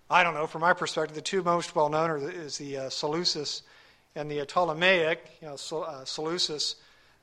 [0.10, 2.90] I don't know, from my perspective, the two most well known are is the uh,
[2.90, 3.64] Seleucus
[4.16, 5.38] and the Ptolemaic.
[5.42, 6.76] You know, uh, Seleucus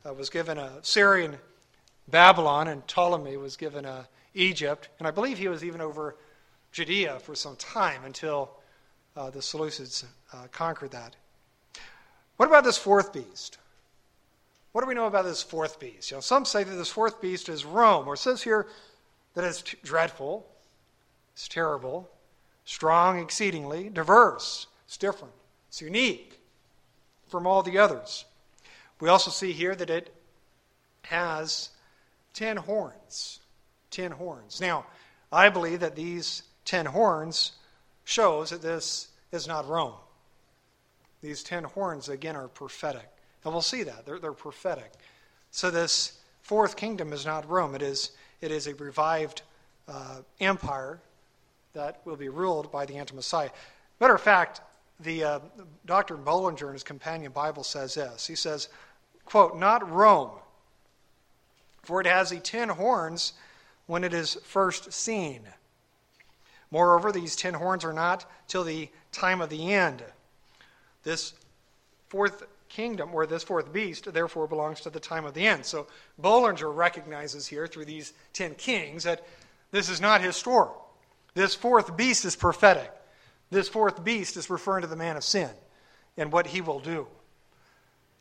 [0.06, 1.36] uh, was given a Syrian
[2.06, 4.88] Babylon, and Ptolemy was given a Egypt.
[4.98, 6.16] And I believe he was even over
[6.72, 8.50] Judea for some time until
[9.16, 11.16] uh, the Seleucids uh, conquered that.
[12.36, 13.59] What about this fourth beast?
[14.79, 16.12] What do we know about this fourth beast?
[16.12, 18.68] You know, some say that this fourth beast is Rome, or it says here
[19.35, 20.47] that it's dreadful,
[21.33, 22.09] it's terrible,
[22.64, 25.35] strong exceedingly, diverse, it's different,
[25.66, 26.41] it's unique
[27.26, 28.24] from all the others.
[29.01, 30.14] We also see here that it
[31.07, 31.70] has
[32.33, 33.41] ten horns.
[33.91, 34.61] Ten horns.
[34.61, 34.87] Now,
[35.33, 37.51] I believe that these ten horns
[38.05, 39.95] shows that this is not Rome.
[41.20, 43.09] These ten horns, again, are prophetic.
[43.45, 44.05] And we'll see that.
[44.05, 44.93] They're, they're prophetic.
[45.51, 47.74] So this fourth kingdom is not Rome.
[47.74, 49.43] It is, it is a revived
[49.86, 51.01] uh, empire
[51.72, 53.51] that will be ruled by the anti-Messiah.
[54.01, 54.61] Matter of fact,
[55.01, 55.39] the uh,
[55.86, 56.16] Dr.
[56.16, 58.26] Bullinger in his companion Bible says this.
[58.26, 58.68] He says,
[59.24, 60.30] quote, not Rome,
[61.82, 63.34] for it has the ten horns
[63.86, 65.43] when it is first seen.
[66.70, 70.03] Moreover, these ten horns are not till the time of the end.
[71.05, 71.32] This
[72.09, 75.64] fourth kingdom, or this fourth beast, therefore belongs to the time of the end.
[75.64, 75.87] So
[76.19, 79.27] Bullinger recognizes here through these ten kings that
[79.71, 80.71] this is not his story.
[81.35, 82.93] This fourth beast is prophetic.
[83.51, 85.51] This fourth beast is referring to the man of sin
[86.16, 87.07] and what he will do.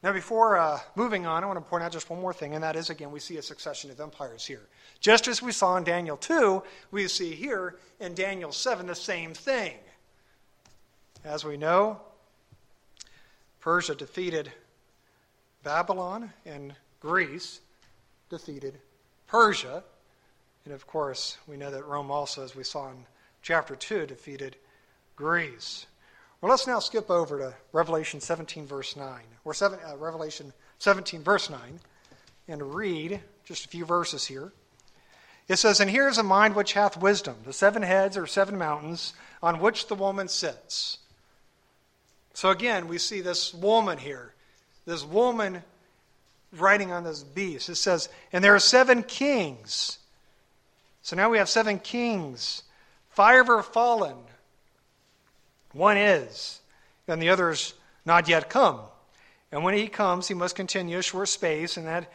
[0.03, 2.63] Now, before uh, moving on, I want to point out just one more thing, and
[2.63, 4.61] that is, again, we see a succession of empires here.
[4.99, 9.33] Just as we saw in Daniel 2, we see here in Daniel 7 the same
[9.33, 9.73] thing.
[11.25, 11.99] As we know,
[13.67, 14.49] Persia defeated
[15.61, 17.59] Babylon, and Greece
[18.29, 18.79] defeated
[19.27, 19.83] Persia.
[20.63, 23.05] And of course, we know that Rome also, as we saw in
[23.41, 24.55] chapter 2, defeated
[25.17, 25.85] Greece.
[26.39, 31.21] Well, let's now skip over to Revelation 17, verse 9, or seven, uh, Revelation 17,
[31.21, 31.59] verse 9,
[32.47, 34.53] and read just a few verses here.
[35.49, 37.35] It says, And here is a mind which hath wisdom.
[37.43, 39.11] The seven heads are seven mountains
[39.43, 40.99] on which the woman sits.
[42.37, 44.31] So again, we see this woman here,
[44.85, 45.63] this woman
[46.55, 47.67] writing on this beast.
[47.67, 49.97] It says, and there are seven kings.
[51.01, 52.61] So now we have seven kings.
[53.09, 54.17] Five are fallen.
[55.73, 56.59] One is,
[57.07, 57.73] and the others
[58.05, 58.81] not yet come.
[59.51, 62.07] And when he comes, he must continue a short space, and that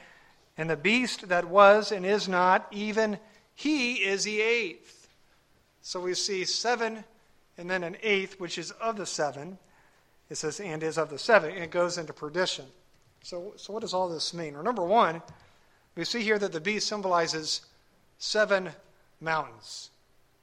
[0.57, 3.19] and the beast that was and is not, even
[3.57, 5.09] he is the eighth.
[5.81, 7.03] So we see seven
[7.59, 9.59] and then an eighth, which is of the seven.
[10.31, 12.67] It says, and is of the seven, it goes into perdition.
[13.23, 14.55] So, so what does all this mean?
[14.55, 15.23] Well, number one,
[15.95, 17.63] we see here that the beast symbolizes
[18.19, 18.71] seven
[19.21, 19.91] mountains.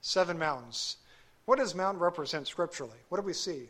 [0.01, 0.97] Seven mountains.
[1.45, 2.97] What does mountain represent scripturally?
[3.09, 3.69] What do we see?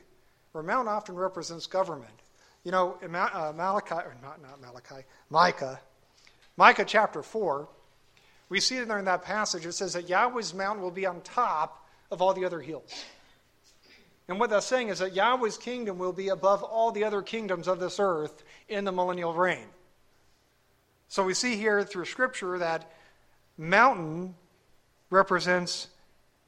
[0.54, 2.12] Well, mountain often represents government.
[2.64, 5.80] You know, in uh, Malachi, or not, not Malachi, Micah,
[6.58, 7.70] Micah chapter 4,
[8.50, 11.88] we see there in that passage, it says that Yahweh's mountain will be on top
[12.12, 12.92] of all the other hills.
[14.30, 17.68] And what that's saying is that Yahweh's kingdom will be above all the other kingdoms
[17.68, 19.66] of this earth in the millennial reign.
[21.08, 22.92] So we see here through Scripture that
[23.58, 24.36] mountain
[25.10, 25.88] represents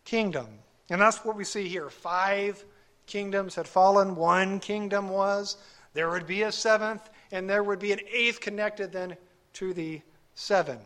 [0.05, 0.45] kingdom.
[0.91, 1.89] And that's what we see here.
[1.89, 2.63] Five
[3.07, 5.57] kingdoms had fallen, one kingdom was.
[5.95, 9.17] There would be a seventh, and there would be an eighth connected then
[9.53, 10.01] to the
[10.35, 10.77] seven.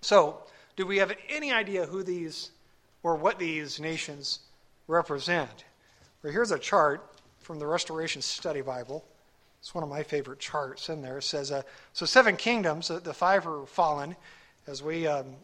[0.00, 0.44] So,
[0.76, 2.52] do we have any idea who these
[3.02, 4.38] or what these nations
[4.88, 5.64] represent?
[6.22, 9.06] Well, here's a chart from the Restoration Study Bible.
[9.60, 11.18] It's one of my favorite charts in there.
[11.18, 11.62] It says, uh,
[11.94, 14.16] so seven kingdoms, the five are fallen,
[14.66, 15.36] as we um,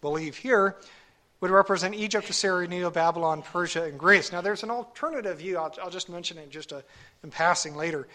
[0.00, 0.74] believe here,
[1.40, 4.32] would represent Egypt, Assyria, Neo, Babylon, Persia, and Greece.
[4.32, 5.58] Now, there's an alternative view.
[5.58, 6.80] I'll, I'll just mention it just uh,
[7.22, 8.08] in passing later.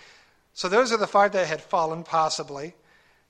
[0.54, 2.74] So those are the five that had fallen, possibly.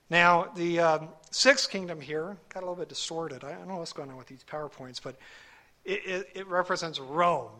[0.08, 3.44] Now, the um, sixth kingdom here got a little bit distorted.
[3.44, 5.14] I don't know what's going on with these PowerPoints, but
[5.84, 7.50] it, it, it represents Rome.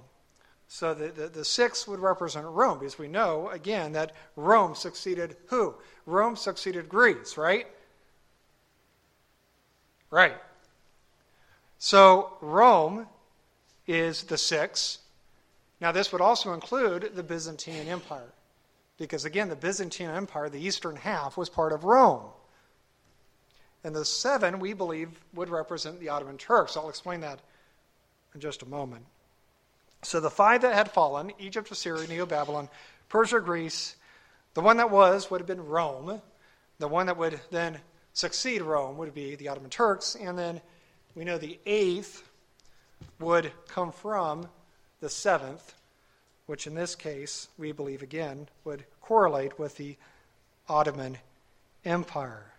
[0.69, 5.37] So the, the, the six would represent Rome, because we know, again, that Rome succeeded
[5.47, 5.75] who?
[6.07, 7.67] Rome succeeded Greece, right?
[10.11, 10.37] Right.
[11.79, 13.09] So Rome
[13.87, 14.99] is the six.
[15.81, 18.33] Now, this would also include the Byzantine Empire.
[18.99, 22.27] Because again, the Byzantine Empire, the eastern half, was part of Rome.
[23.83, 26.77] And the seven, we believe, would represent the Ottoman Turks.
[26.77, 27.41] I'll explain that
[28.35, 29.05] in just a moment.
[30.03, 32.69] So the five that had fallen Egypt, Assyria, Neo Babylon,
[33.09, 33.97] Persia, Greece
[34.55, 36.21] the one that was would have been Rome.
[36.79, 37.79] The one that would then
[38.13, 40.17] succeed Rome would be the Ottoman Turks.
[40.17, 40.61] And then
[41.15, 42.29] we know the eighth
[43.21, 44.49] would come from
[45.01, 45.75] the seventh,
[46.47, 49.97] which in this case, we believe again, would correlate with the
[50.69, 51.19] Ottoman
[51.85, 52.53] Empire.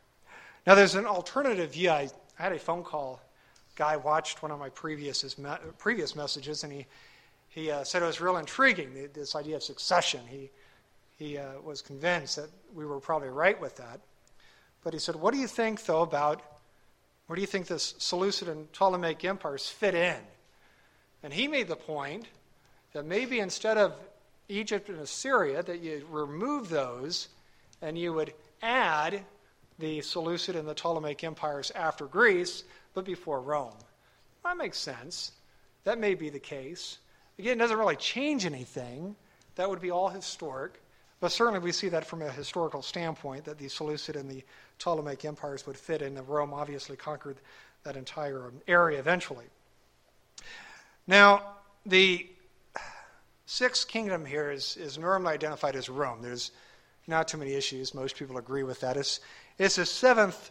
[0.66, 1.90] Now, there's an alternative view.
[1.90, 2.10] I,
[2.40, 3.20] I had a phone call.
[3.82, 6.86] Guy watched one of my previous, me, previous messages, and he,
[7.50, 10.22] he uh, said it was real intriguing, this idea of succession.
[10.30, 10.52] He,
[11.18, 14.00] he uh, was convinced that we were probably right with that.
[14.84, 16.44] But he said, What do you think, though, about
[17.26, 20.20] where do you think this Seleucid and Ptolemaic empires fit in?
[21.24, 22.28] And he made the point
[22.94, 23.96] that maybe instead of
[24.48, 27.30] Egypt and Assyria, that you remove those
[27.82, 29.24] and you would add
[29.82, 32.64] the Seleucid and the Ptolemaic empires after Greece,
[32.94, 33.74] but before Rome.
[34.44, 35.34] That makes sense.
[35.84, 37.00] That may be the case.
[37.38, 39.16] Again, it doesn't really change anything.
[39.56, 40.82] That would be all historic.
[41.20, 44.44] But certainly we see that from a historical standpoint, that the Seleucid and the
[44.80, 47.38] Ptolemaic empires would fit in, Rome obviously conquered
[47.84, 49.46] that entire area eventually.
[51.08, 51.44] Now,
[51.86, 52.28] the
[53.46, 56.22] sixth kingdom here is, is normally identified as Rome.
[56.22, 56.52] There's
[57.08, 57.94] not too many issues.
[57.94, 58.98] Most people agree with that.
[58.98, 59.20] It's,
[59.62, 60.50] it's the seventh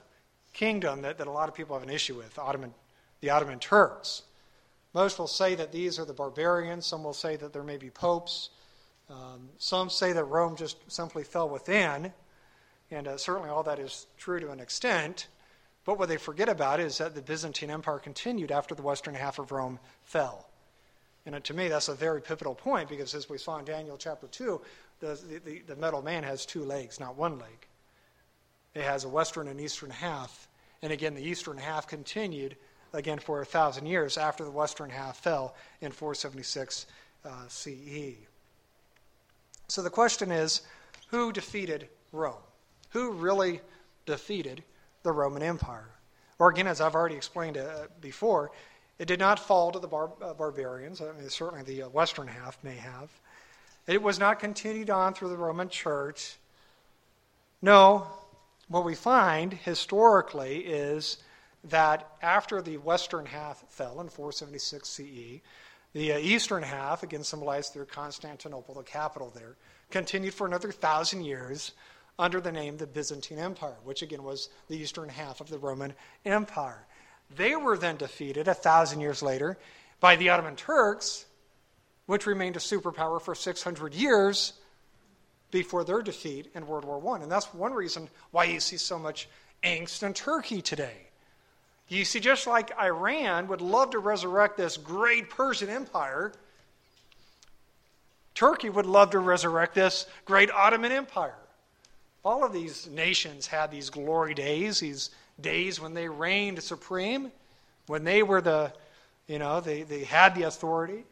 [0.52, 2.72] kingdom that, that a lot of people have an issue with, Ottoman,
[3.20, 4.22] the Ottoman Turks.
[4.94, 6.86] Most will say that these are the barbarians.
[6.86, 8.50] Some will say that there may be popes.
[9.08, 12.12] Um, some say that Rome just simply fell within,
[12.92, 15.26] and uh, certainly all that is true to an extent.
[15.84, 19.40] But what they forget about is that the Byzantine Empire continued after the western half
[19.40, 20.46] of Rome fell.
[21.26, 23.96] And uh, to me, that's a very pivotal point because, as we saw in Daniel
[23.96, 24.60] chapter 2,
[25.00, 27.66] the, the, the metal man has two legs, not one leg.
[28.74, 30.48] It has a western and eastern half.
[30.82, 32.56] And again, the eastern half continued
[32.92, 36.86] again for a thousand years after the western half fell in 476
[37.24, 38.14] uh, CE.
[39.68, 40.62] So the question is
[41.08, 42.42] who defeated Rome?
[42.90, 43.60] Who really
[44.06, 44.62] defeated
[45.02, 45.88] the Roman Empire?
[46.38, 48.50] Or again, as I've already explained uh, before,
[48.98, 51.00] it did not fall to the bar- uh, barbarians.
[51.00, 53.10] I mean, certainly the uh, western half may have.
[53.86, 56.36] It was not continued on through the Roman Church.
[57.62, 58.06] No,
[58.70, 61.18] what we find historically is
[61.64, 65.40] that after the western half fell in 476 CE,
[65.92, 69.56] the uh, eastern half, again symbolized through Constantinople, the capital there,
[69.90, 71.72] continued for another thousand years
[72.16, 75.92] under the name the Byzantine Empire, which again was the eastern half of the Roman
[76.24, 76.86] Empire.
[77.34, 79.58] They were then defeated a thousand years later
[79.98, 81.26] by the Ottoman Turks,
[82.06, 84.52] which remained a superpower for 600 years
[85.50, 87.22] before their defeat in World War I.
[87.22, 89.28] And that's one reason why you see so much
[89.62, 90.96] angst in Turkey today.
[91.88, 96.32] You see, just like Iran would love to resurrect this great Persian Empire,
[98.34, 101.34] Turkey would love to resurrect this great Ottoman Empire.
[102.24, 107.32] All of these nations had these glory days, these days when they reigned supreme,
[107.86, 108.72] when they were the,
[109.26, 111.04] you know, they, they had the authority.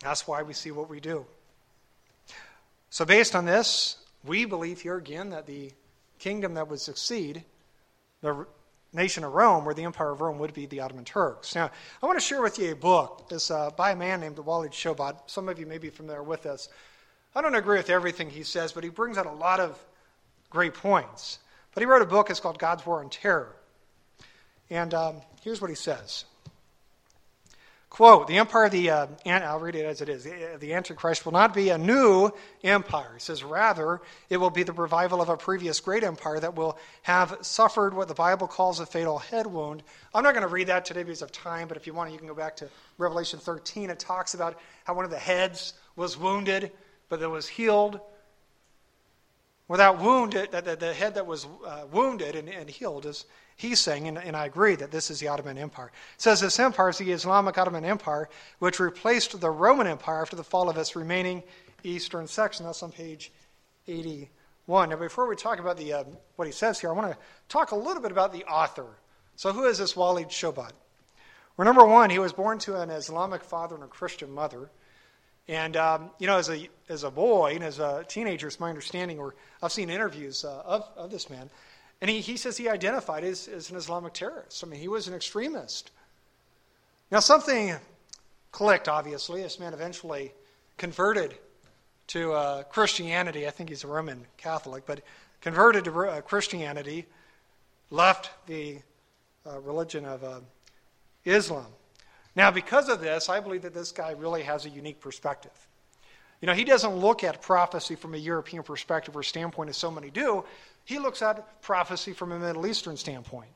[0.00, 1.26] That's why we see what we do.
[2.90, 5.72] So, based on this, we believe here again that the
[6.18, 7.44] kingdom that would succeed
[8.20, 8.46] the
[8.92, 11.54] nation of Rome, or the empire of Rome would be the Ottoman Turks.
[11.54, 11.70] Now,
[12.02, 13.26] I want to share with you a book.
[13.30, 15.18] It's uh, by a man named Walid Shoebat.
[15.26, 16.68] Some of you may be familiar with this.
[17.34, 19.78] I don't agree with everything he says, but he brings out a lot of
[20.50, 21.38] great points.
[21.74, 22.30] But he wrote a book.
[22.30, 23.54] It's called God's War on Terror.
[24.70, 26.24] And um, here's what he says.
[27.98, 31.32] Quote, the empire of the, uh, I'll read it as it is, the Antichrist will
[31.32, 32.30] not be a new
[32.62, 33.10] empire.
[33.14, 36.78] He says, rather, it will be the revival of a previous great empire that will
[37.02, 39.82] have suffered what the Bible calls a fatal head wound.
[40.14, 42.18] I'm not going to read that today because of time, but if you want, you
[42.18, 42.68] can go back to
[42.98, 43.90] Revelation 13.
[43.90, 46.70] It talks about how one of the heads was wounded,
[47.08, 47.98] but that was healed.
[49.66, 53.24] Without wounded, the, the, the head that was uh, wounded and, and healed is
[53.58, 55.88] he's saying, and, and, I agree that this is the Ottoman Empire.
[56.14, 58.30] It says this empire is the Islamic Ottoman Empire,
[58.60, 61.42] which replaced the Roman Empire after the fall of its remaining
[61.82, 62.64] eastern section.
[62.64, 63.32] That's on page
[63.88, 64.88] 81.
[64.88, 66.04] Now, before we talk about the, uh,
[66.36, 68.86] what he says here, I want to talk a little bit about the author.
[69.36, 70.72] So, who is this Walid Shoebat?
[71.56, 74.70] Well, number one, he was born to an Islamic father and a Christian mother.
[75.48, 78.68] And, um, you know, as a, as a boy and as a teenager, it's my
[78.68, 81.50] understanding, or I've seen interviews uh, of, of this man,
[82.00, 84.62] And he, he says he identified as, as an Islamic terrorist.
[84.64, 85.90] I mean, he was an extremist.
[87.10, 87.74] Now, something
[88.52, 89.42] clicked, obviously.
[89.42, 90.32] This man eventually
[90.76, 91.34] converted
[92.08, 93.46] to uh, Christianity.
[93.46, 95.00] I think he's a Roman Catholic, but
[95.40, 97.06] converted to uh, Christianity,
[97.90, 98.78] left the
[99.46, 100.40] uh, religion of uh,
[101.24, 101.66] Islam.
[102.36, 105.52] Now, because of this, I believe that this guy really has a unique perspective.
[106.40, 109.90] You know, he doesn't look at prophecy from a European perspective or standpoint, as so
[109.90, 110.44] many do.
[110.88, 113.50] He looks at prophecy from a Middle Eastern standpoint.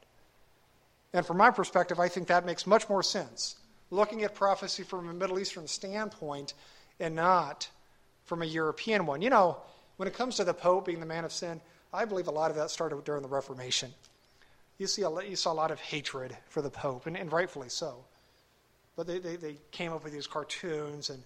[1.14, 3.56] And from my perspective, I think that makes much more sense.
[3.90, 6.52] Looking at prophecy from a Middle Eastern standpoint
[7.00, 7.70] and not
[8.24, 9.22] from a European one.
[9.22, 9.56] You know,
[9.96, 12.50] when it comes to the Pope being the man of sin, I believe a lot
[12.50, 13.92] of that started during the Reformation.
[14.76, 17.70] You, see a, you saw a lot of hatred for the Pope, and, and rightfully
[17.70, 18.04] so.
[18.94, 21.22] But they, they, they, came up with these cartoons and,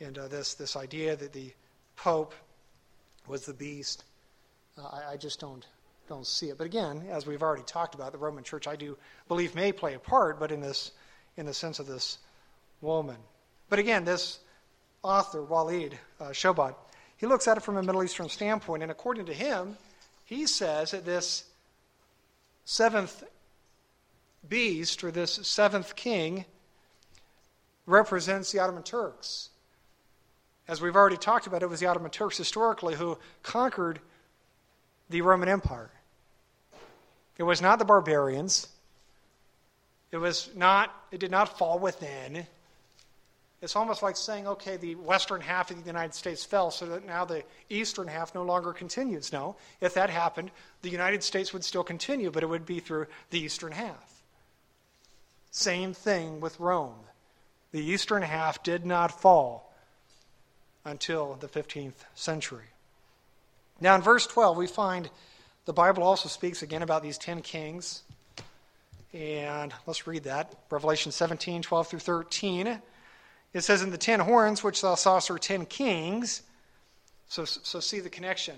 [0.00, 1.52] and uh, this, this idea that the
[1.94, 2.34] Pope
[3.28, 4.02] was the beast.
[4.76, 5.66] Uh, I, I just don't,
[6.08, 6.58] don't see it.
[6.58, 8.96] But again, as we've already talked about, the Roman Church, I do
[9.28, 10.92] believe, may play a part, but in, this,
[11.36, 12.18] in the sense of this
[12.80, 13.16] woman.
[13.68, 14.38] But again, this
[15.02, 16.74] author, Walid uh, Shoebat,
[17.16, 19.76] he looks at it from a Middle Eastern standpoint, and according to him,
[20.24, 21.44] he says that this
[22.64, 23.24] seventh
[24.48, 26.44] beast, or this seventh king,
[27.86, 29.50] represents the Ottoman Turks.
[30.66, 34.00] As we've already talked about, it was the Ottoman Turks historically who conquered
[35.10, 35.90] the Roman Empire.
[37.36, 38.68] It was not the barbarians.
[40.12, 42.46] It was not, it did not fall within.
[43.60, 47.06] It's almost like saying, okay, the western half of the United States fell, so that
[47.06, 49.32] now the eastern half no longer continues.
[49.32, 50.50] No, if that happened,
[50.82, 54.22] the United States would still continue, but it would be through the eastern half.
[55.50, 56.98] Same thing with Rome.
[57.72, 59.72] The eastern half did not fall
[60.84, 62.73] until the 15th century.
[63.80, 65.10] Now, in verse 12, we find
[65.64, 68.02] the Bible also speaks again about these 10 kings.
[69.12, 70.52] And let's read that.
[70.70, 72.80] Revelation 17, 12 through 13.
[73.54, 76.42] It says, In the ten horns which thou sawest are ten kings.
[77.28, 78.56] So, so see the connection.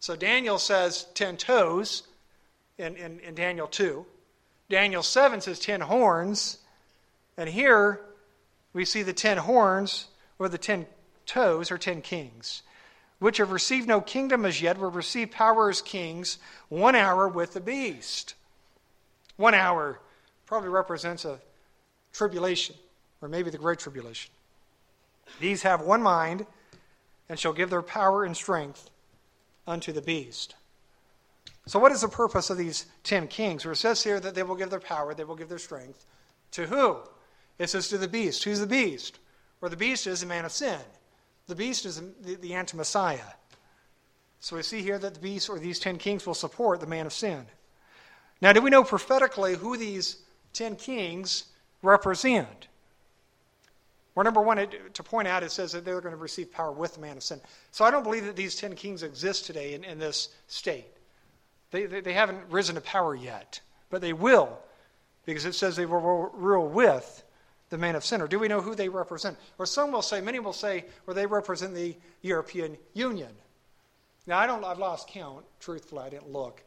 [0.00, 2.04] So Daniel says ten toes
[2.78, 4.04] in, in, in Daniel 2.
[4.70, 6.58] Daniel 7 says ten horns.
[7.36, 8.00] And here
[8.72, 10.08] we see the ten horns,
[10.38, 10.86] or the ten
[11.26, 12.62] toes, or ten kings,
[13.18, 16.38] which have received no kingdom as yet, will receive power as kings
[16.68, 18.34] one hour with the beast.
[19.36, 20.00] One hour
[20.46, 21.38] probably represents a
[22.12, 22.76] tribulation,
[23.20, 24.32] or maybe the Great Tribulation.
[25.40, 26.46] These have one mind
[27.28, 28.90] and shall give their power and strength
[29.66, 30.54] unto the beast.
[31.66, 33.64] So, what is the purpose of these ten kings?
[33.64, 36.04] Where it says here that they will give their power, they will give their strength
[36.52, 36.96] to who?
[37.58, 38.44] It says to the beast.
[38.44, 39.18] Who's the beast?
[39.60, 40.80] Or the beast is the man of sin.
[41.48, 43.18] The beast is the, the anti Messiah.
[44.40, 47.06] So we see here that the beast or these ten kings will support the man
[47.06, 47.46] of sin.
[48.40, 50.18] Now, do we know prophetically who these
[50.52, 51.44] ten kings
[51.82, 52.68] represent?
[54.14, 56.94] Well, number one, to point out, it says that they're going to receive power with
[56.94, 57.40] the man of sin.
[57.70, 60.86] So I don't believe that these ten kings exist today in, in this state.
[61.70, 64.58] They, they, they haven't risen to power yet, but they will,
[65.24, 67.24] because it says they will rule with
[67.70, 68.20] the man of sin.
[68.20, 69.36] Or do we know who they represent?
[69.58, 73.30] Or some will say, many will say, or they represent the European Union.
[74.26, 76.62] Now, I don't, I've lost count, truthfully, I didn't look.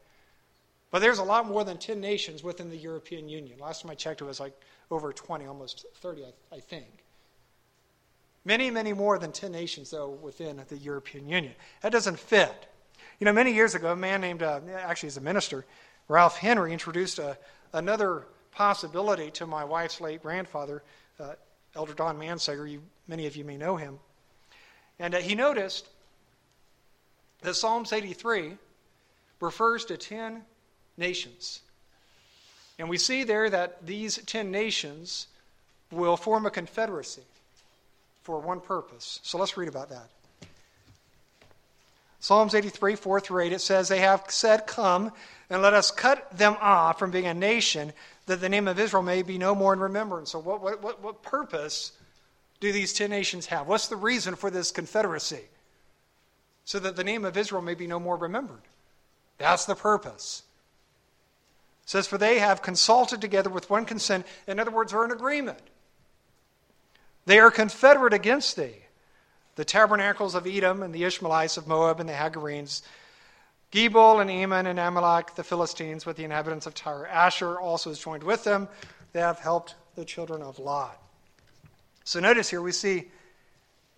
[0.90, 3.60] But there's a lot more than 10 nations within the European Union.
[3.60, 4.54] Last time I checked, it was like
[4.90, 7.06] over 20, almost 30, I, I think.
[8.44, 11.54] Many, many more than 10 nations, though, within the European Union.
[11.82, 12.68] That doesn't fit.
[13.20, 15.66] You know, many years ago, a man named, uh, actually, he's a minister,
[16.08, 17.36] Ralph Henry, introduced a, uh,
[17.74, 20.84] another possibility to my wife's late grandfather,
[21.20, 21.34] uh,
[21.76, 22.70] Elder Don Mansager.
[22.70, 24.00] You, many of you may know him.
[25.00, 25.88] And uh, he noticed
[27.42, 28.54] that Psalms 83
[29.40, 30.44] refers to 10
[30.98, 31.62] nations.
[32.78, 35.28] And we see there that these 10 nations
[35.92, 37.24] will form a confederacy
[38.24, 39.20] for one purpose.
[39.24, 40.08] So let's read about that.
[42.20, 45.12] Psalms 83, 4 through 8, it says, They have said, Come,
[45.50, 47.94] and let us cut them off from being a nation,
[48.32, 50.32] that the name of Israel may be no more in remembrance.
[50.32, 51.92] So, what, what, what, what purpose
[52.62, 53.68] do these 10 nations have?
[53.68, 55.42] What's the reason for this confederacy?
[56.64, 58.62] So that the name of Israel may be no more remembered.
[59.38, 60.44] That's the purpose.
[61.84, 64.26] It says, For they have consulted together with one consent.
[64.48, 65.60] In other words, are in agreement.
[67.26, 68.86] They are confederate against thee.
[69.56, 72.82] The tabernacles of Edom and the Ishmaelites of Moab and the Hagarenes,
[73.72, 77.08] Gebal and Ammon and Amalek, the Philistines with the inhabitants of Tyre.
[77.08, 78.68] Asher also is joined with them.
[79.14, 81.02] They have helped the children of Lot.
[82.04, 83.06] So notice here we see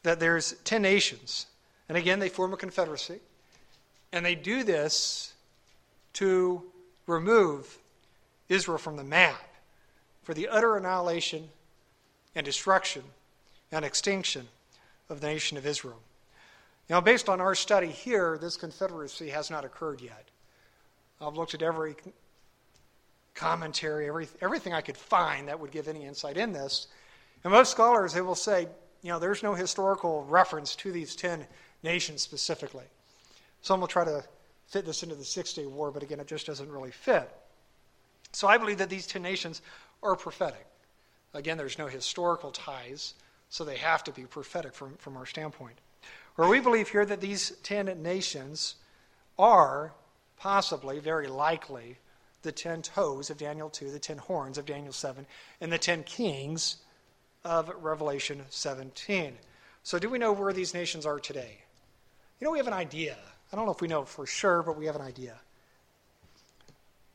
[0.04, 1.48] that there's 10 nations.
[1.90, 3.20] And again, they form a confederacy.
[4.12, 5.34] And they do this
[6.14, 6.64] to
[7.08, 7.80] remove
[8.50, 9.48] Israel from the map
[10.22, 11.50] for the utter annihilation
[12.36, 13.04] and destruction
[13.72, 14.48] and extinction
[15.10, 16.00] of the nation of Israel.
[16.90, 20.28] Now, based on our study here, this confederacy has not occurred yet.
[21.22, 21.96] I've looked at every
[23.34, 26.88] commentary, every, everything I could find that would give any insight in this.
[27.44, 28.68] And most scholars, they will say,
[29.02, 31.46] you know, there's no historical reference to these 10
[31.84, 32.86] nations specifically.
[33.62, 34.24] Some will try to
[34.68, 37.30] fit this into the Six Day War, but again, it just doesn't really fit.
[38.32, 39.62] So I believe that these 10 nations
[40.02, 40.66] are prophetic.
[41.34, 43.14] Again, there's no historical ties,
[43.50, 45.76] so they have to be prophetic from, from our standpoint.
[46.38, 48.76] Or we believe here that these 10 nations
[49.38, 49.94] are
[50.38, 51.98] possibly, very likely,
[52.42, 55.26] the 10 toes of Daniel 2, the 10 horns of Daniel 7,
[55.62, 56.78] and the 10 kings
[57.44, 59.38] of Revelation 17.
[59.84, 61.60] So, do we know where these nations are today?
[62.40, 63.18] You know, we have an idea.
[63.52, 65.36] I don't know if we know for sure, but we have an idea.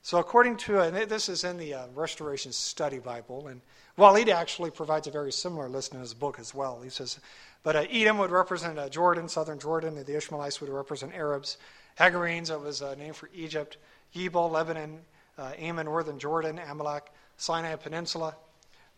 [0.03, 3.61] So, according to, and this is in the uh, Restoration Study Bible, and
[3.99, 6.81] Walid actually provides a very similar list in his book as well.
[6.81, 7.19] He says,
[7.65, 11.59] but uh, Edom would represent uh, Jordan, southern Jordan, and the Ishmaelites would represent Arabs.
[11.99, 13.77] Hagarenes, it was a name for Egypt.
[14.15, 15.01] Gebal, Lebanon,
[15.37, 17.07] uh, Ammon, northern Jordan, Amalek,
[17.39, 18.37] Sinai Peninsula.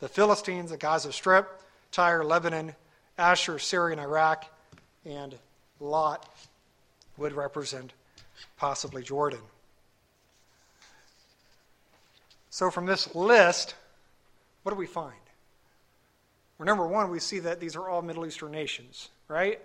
[0.01, 1.48] The Philistines, the Gaza Strip,
[1.92, 2.74] Tyre, Lebanon,
[3.16, 4.44] Ashur, Syria, and Iraq,
[5.07, 5.34] and
[5.80, 6.28] Lot
[7.16, 7.94] would represent
[8.59, 9.40] possibly Jordan.
[12.51, 13.74] So, from this list,
[14.62, 15.14] what do we find?
[16.58, 19.61] Well, number one, we see that these are all Middle Eastern nations, right?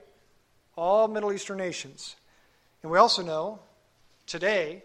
[0.77, 2.15] All Middle Eastern nations.
[2.81, 3.59] And we also know
[4.25, 4.83] today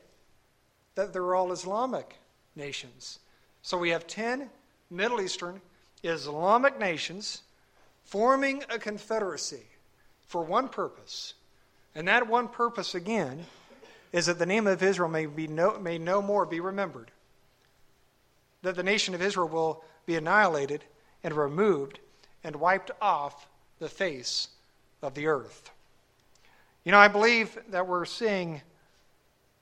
[0.96, 2.16] that they're all Islamic
[2.56, 3.20] nations.
[3.62, 4.50] So we have 10
[4.90, 5.61] Middle Eastern
[6.02, 7.42] Islamic nations
[8.04, 9.62] forming a confederacy
[10.26, 11.34] for one purpose.
[11.94, 13.46] And that one purpose, again,
[14.12, 17.11] is that the name of Israel may, be no, may no more be remembered.
[18.62, 20.82] That the nation of Israel will be annihilated
[21.22, 22.00] and removed
[22.42, 23.48] and wiped off
[23.78, 24.48] the face
[25.02, 25.70] of the earth.
[26.82, 28.61] You know, I believe that we're seeing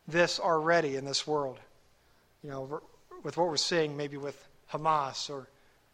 [0.07, 1.59] this already in this world.
[2.43, 2.81] You know,
[3.23, 4.43] with what we're seeing maybe with
[4.73, 5.49] Hamas or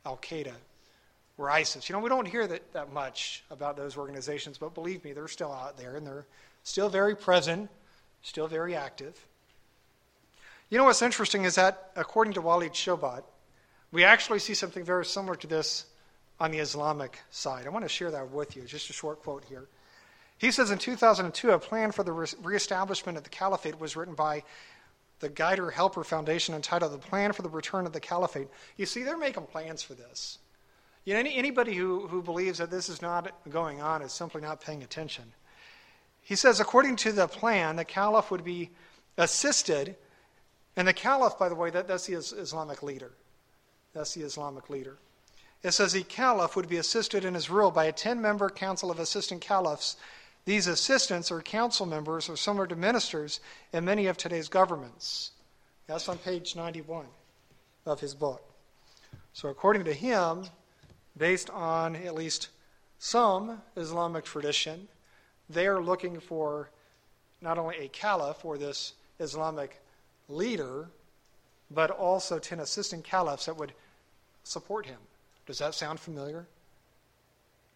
[0.07, 0.53] Al Qaeda
[1.37, 1.89] or ISIS.
[1.89, 5.27] You know, we don't hear that, that much about those organizations, but believe me, they're
[5.27, 6.27] still out there and they're
[6.63, 7.71] still very present,
[8.23, 9.27] still very active.
[10.71, 13.25] You know what's interesting is that, according to Walid Shoebat,
[13.95, 15.87] we actually see something very similar to this
[16.41, 17.65] on the Islamic side.
[17.65, 18.65] I want to share that with you.
[18.65, 19.69] Just a short quote here.
[20.37, 24.43] He says in 2002, a plan for the reestablishment of the caliphate was written by
[25.21, 28.49] the Guider Helper Foundation entitled The Plan for the Return of the Caliphate.
[28.77, 30.39] You see, they're making plans for this.
[31.05, 34.41] You know, any, anybody who, who believes that this is not going on is simply
[34.41, 35.33] not paying attention.
[36.21, 38.71] He says, according to the plan, the caliph would be
[39.17, 39.95] assisted,
[40.75, 43.13] and the caliph, by the way, that, that's the Islamic leader.
[43.95, 44.99] That's the Islamic leader.
[45.63, 48.91] It says the caliph would be assisted in his rule by a 10 member council
[48.91, 49.97] of assistant caliphs
[50.45, 53.41] these assistants or council members are similar to ministers
[53.73, 55.31] in many of today's governments.
[55.87, 57.07] That's on page 91
[57.87, 58.43] of his book.
[59.33, 60.45] So, according to him,
[61.17, 62.49] based on at least
[62.99, 64.89] some Islamic tradition,
[65.49, 66.71] they are looking for
[67.41, 69.81] not only a caliph or this Islamic
[70.29, 70.89] leader,
[71.71, 73.73] but also 10 assistant caliphs that would
[74.45, 74.99] support him.
[75.47, 76.47] Does that sound familiar?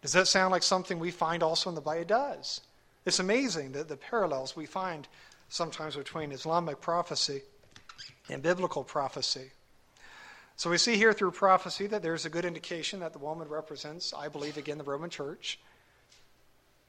[0.01, 2.01] Does that sound like something we find also in the Bible?
[2.01, 2.61] It does.
[3.05, 5.07] It's amazing that the parallels we find
[5.49, 7.41] sometimes between Islamic prophecy
[8.29, 9.51] and biblical prophecy.
[10.55, 14.13] So we see here through prophecy that there's a good indication that the woman represents,
[14.13, 15.59] I believe, again, the Roman church.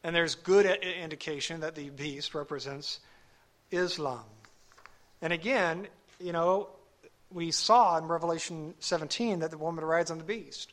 [0.03, 3.01] And there's good indication that the beast represents
[3.71, 4.25] Islam.
[5.23, 5.87] And again,
[6.19, 6.71] you know,
[7.33, 10.73] we saw in Revelation 17 that the woman rides on the beast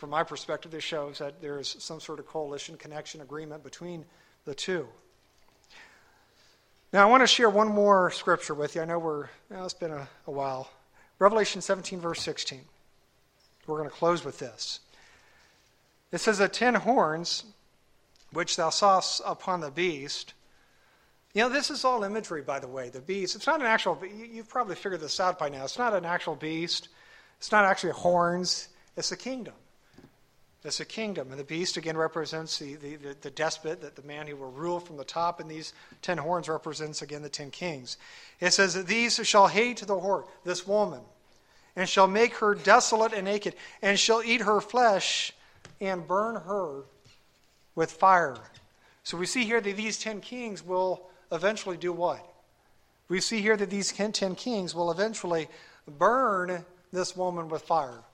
[0.00, 4.06] from my perspective, this shows that there is some sort of coalition, connection, agreement between
[4.46, 4.88] the two.
[6.90, 8.80] Now, I want to share one more scripture with you.
[8.80, 10.70] I know we're, well, it's been a, a while.
[11.18, 12.62] Revelation 17, verse 16.
[13.66, 14.80] We're going to close with this.
[16.12, 17.44] It says, The ten horns
[18.32, 20.32] which thou sawest upon the beast.
[21.32, 22.88] You know, this is all imagery, by the way.
[22.88, 25.64] The beast, it's not an actual, you've probably figured this out by now.
[25.64, 26.88] It's not an actual beast,
[27.38, 29.54] it's not actually horns, it's a kingdom.
[30.62, 31.30] It's a kingdom.
[31.30, 34.50] And the beast again represents the, the, the, the, despot, the, the man who will
[34.50, 35.72] rule from the top, and these
[36.02, 37.96] ten horns represents again the ten kings.
[38.40, 41.00] It says that these shall hate the whore, this woman,
[41.76, 45.32] and shall make her desolate and naked, and shall eat her flesh
[45.80, 46.82] and burn her
[47.74, 48.36] with fire.
[49.02, 52.26] So we see here that these ten kings will eventually do what?
[53.10, 55.48] we see here that these ten kings will eventually
[55.98, 58.04] burn this woman with fire.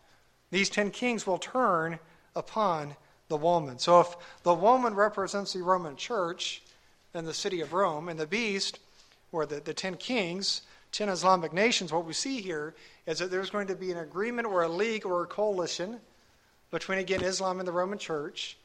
[0.51, 1.99] These ten kings will turn
[2.35, 2.97] upon
[3.29, 3.79] the woman.
[3.79, 6.63] So if the woman represents the Roman church
[7.13, 8.79] and the city of Rome, and the beast,
[9.33, 10.63] or the, the ten kings,
[10.93, 12.75] ten Islamic nations, what we see here
[13.07, 16.01] is that there's going to be an agreement or a league or a coalition
[16.71, 18.57] between, again, Islam and the Roman church.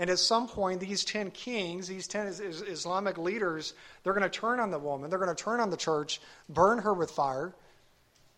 [0.00, 4.58] And at some point, these 10 kings, these 10 Islamic leaders, they're going to turn
[4.58, 7.52] on the woman, they're going to turn on the church, burn her with fire,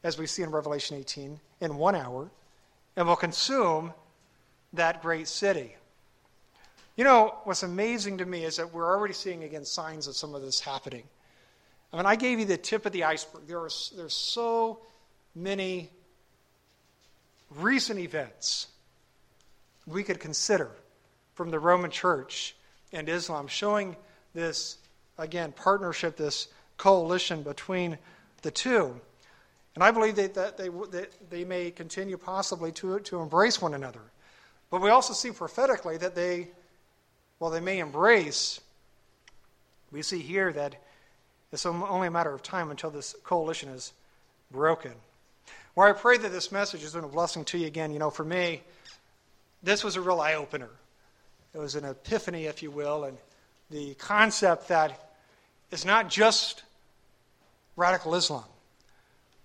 [0.02, 2.32] as we see in Revelation 18, in one hour,
[2.96, 3.94] and will consume
[4.72, 5.76] that great city.
[6.96, 10.34] You know, what's amazing to me is that we're already seeing, again, signs of some
[10.34, 11.04] of this happening.
[11.92, 13.46] I mean, I gave you the tip of the iceberg.
[13.46, 14.80] There are, there's so
[15.32, 15.90] many
[17.54, 18.66] recent events
[19.86, 20.72] we could consider
[21.34, 22.54] from the Roman Church
[22.92, 23.96] and Islam showing
[24.34, 24.78] this,
[25.18, 27.98] again, partnership, this coalition between
[28.42, 29.00] the two.
[29.74, 34.02] And I believe that, they, that they may continue possibly to, to embrace one another.
[34.70, 36.48] But we also see prophetically that they,
[37.38, 38.60] while they may embrace,
[39.90, 40.76] we see here that
[41.52, 43.92] it's only a matter of time until this coalition is
[44.50, 44.92] broken.
[45.74, 47.92] Well, I pray that this message has been a blessing to you again.
[47.92, 48.62] You know, for me,
[49.62, 50.68] this was a real eye opener.
[51.54, 53.18] It was an epiphany, if you will, and
[53.70, 55.12] the concept that
[55.70, 56.62] it's not just
[57.76, 58.44] radical Islam,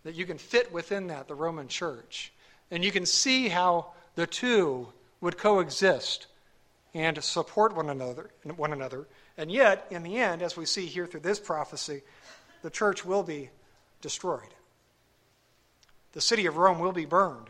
[0.04, 2.32] that you can fit within that, the Roman church.
[2.72, 4.88] And you can see how the two
[5.22, 6.28] would coexist
[6.94, 11.06] and support one another, one another and yet, in the end, as we see here
[11.06, 12.02] through this prophecy,
[12.64, 13.52] the church will be
[14.02, 14.50] destroyed.
[16.14, 17.48] The city of Rome will be burned.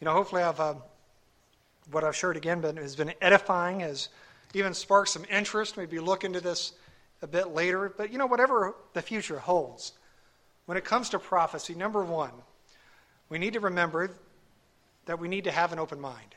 [0.00, 0.74] You know, hopefully, I've uh,
[1.90, 4.08] what I've shared again been, has been edifying, has
[4.54, 5.76] even sparked some interest.
[5.76, 6.72] Maybe look into this
[7.22, 7.92] a bit later.
[7.94, 9.92] But you know, whatever the future holds,
[10.66, 12.32] when it comes to prophecy, number one,
[13.28, 14.10] we need to remember
[15.06, 16.34] that we need to have an open mind.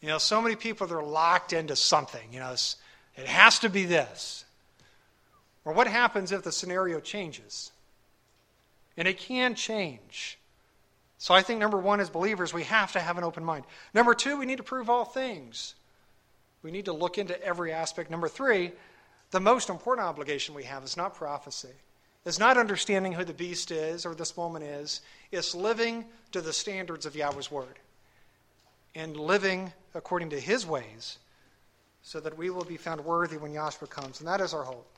[0.00, 2.32] You know, so many people that are locked into something.
[2.32, 4.44] You know, it has to be this.
[5.64, 7.70] Or what happens if the scenario changes?
[8.96, 10.38] And it can change.
[11.22, 13.64] So I think number one, as believers, we have to have an open mind.
[13.94, 15.76] Number two, we need to prove all things.
[16.64, 18.10] We need to look into every aspect.
[18.10, 18.72] Number three,
[19.30, 21.68] the most important obligation we have is not prophecy.
[22.26, 25.00] It's not understanding who the beast is or this woman is.
[25.30, 27.78] It's living to the standards of Yahweh's word
[28.96, 31.18] and living according to his ways
[32.02, 34.18] so that we will be found worthy when Yahshua comes.
[34.18, 34.88] And that is our hope.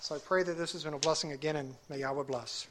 [0.00, 2.66] So I pray that this has been a blessing again, and may Yahweh bless.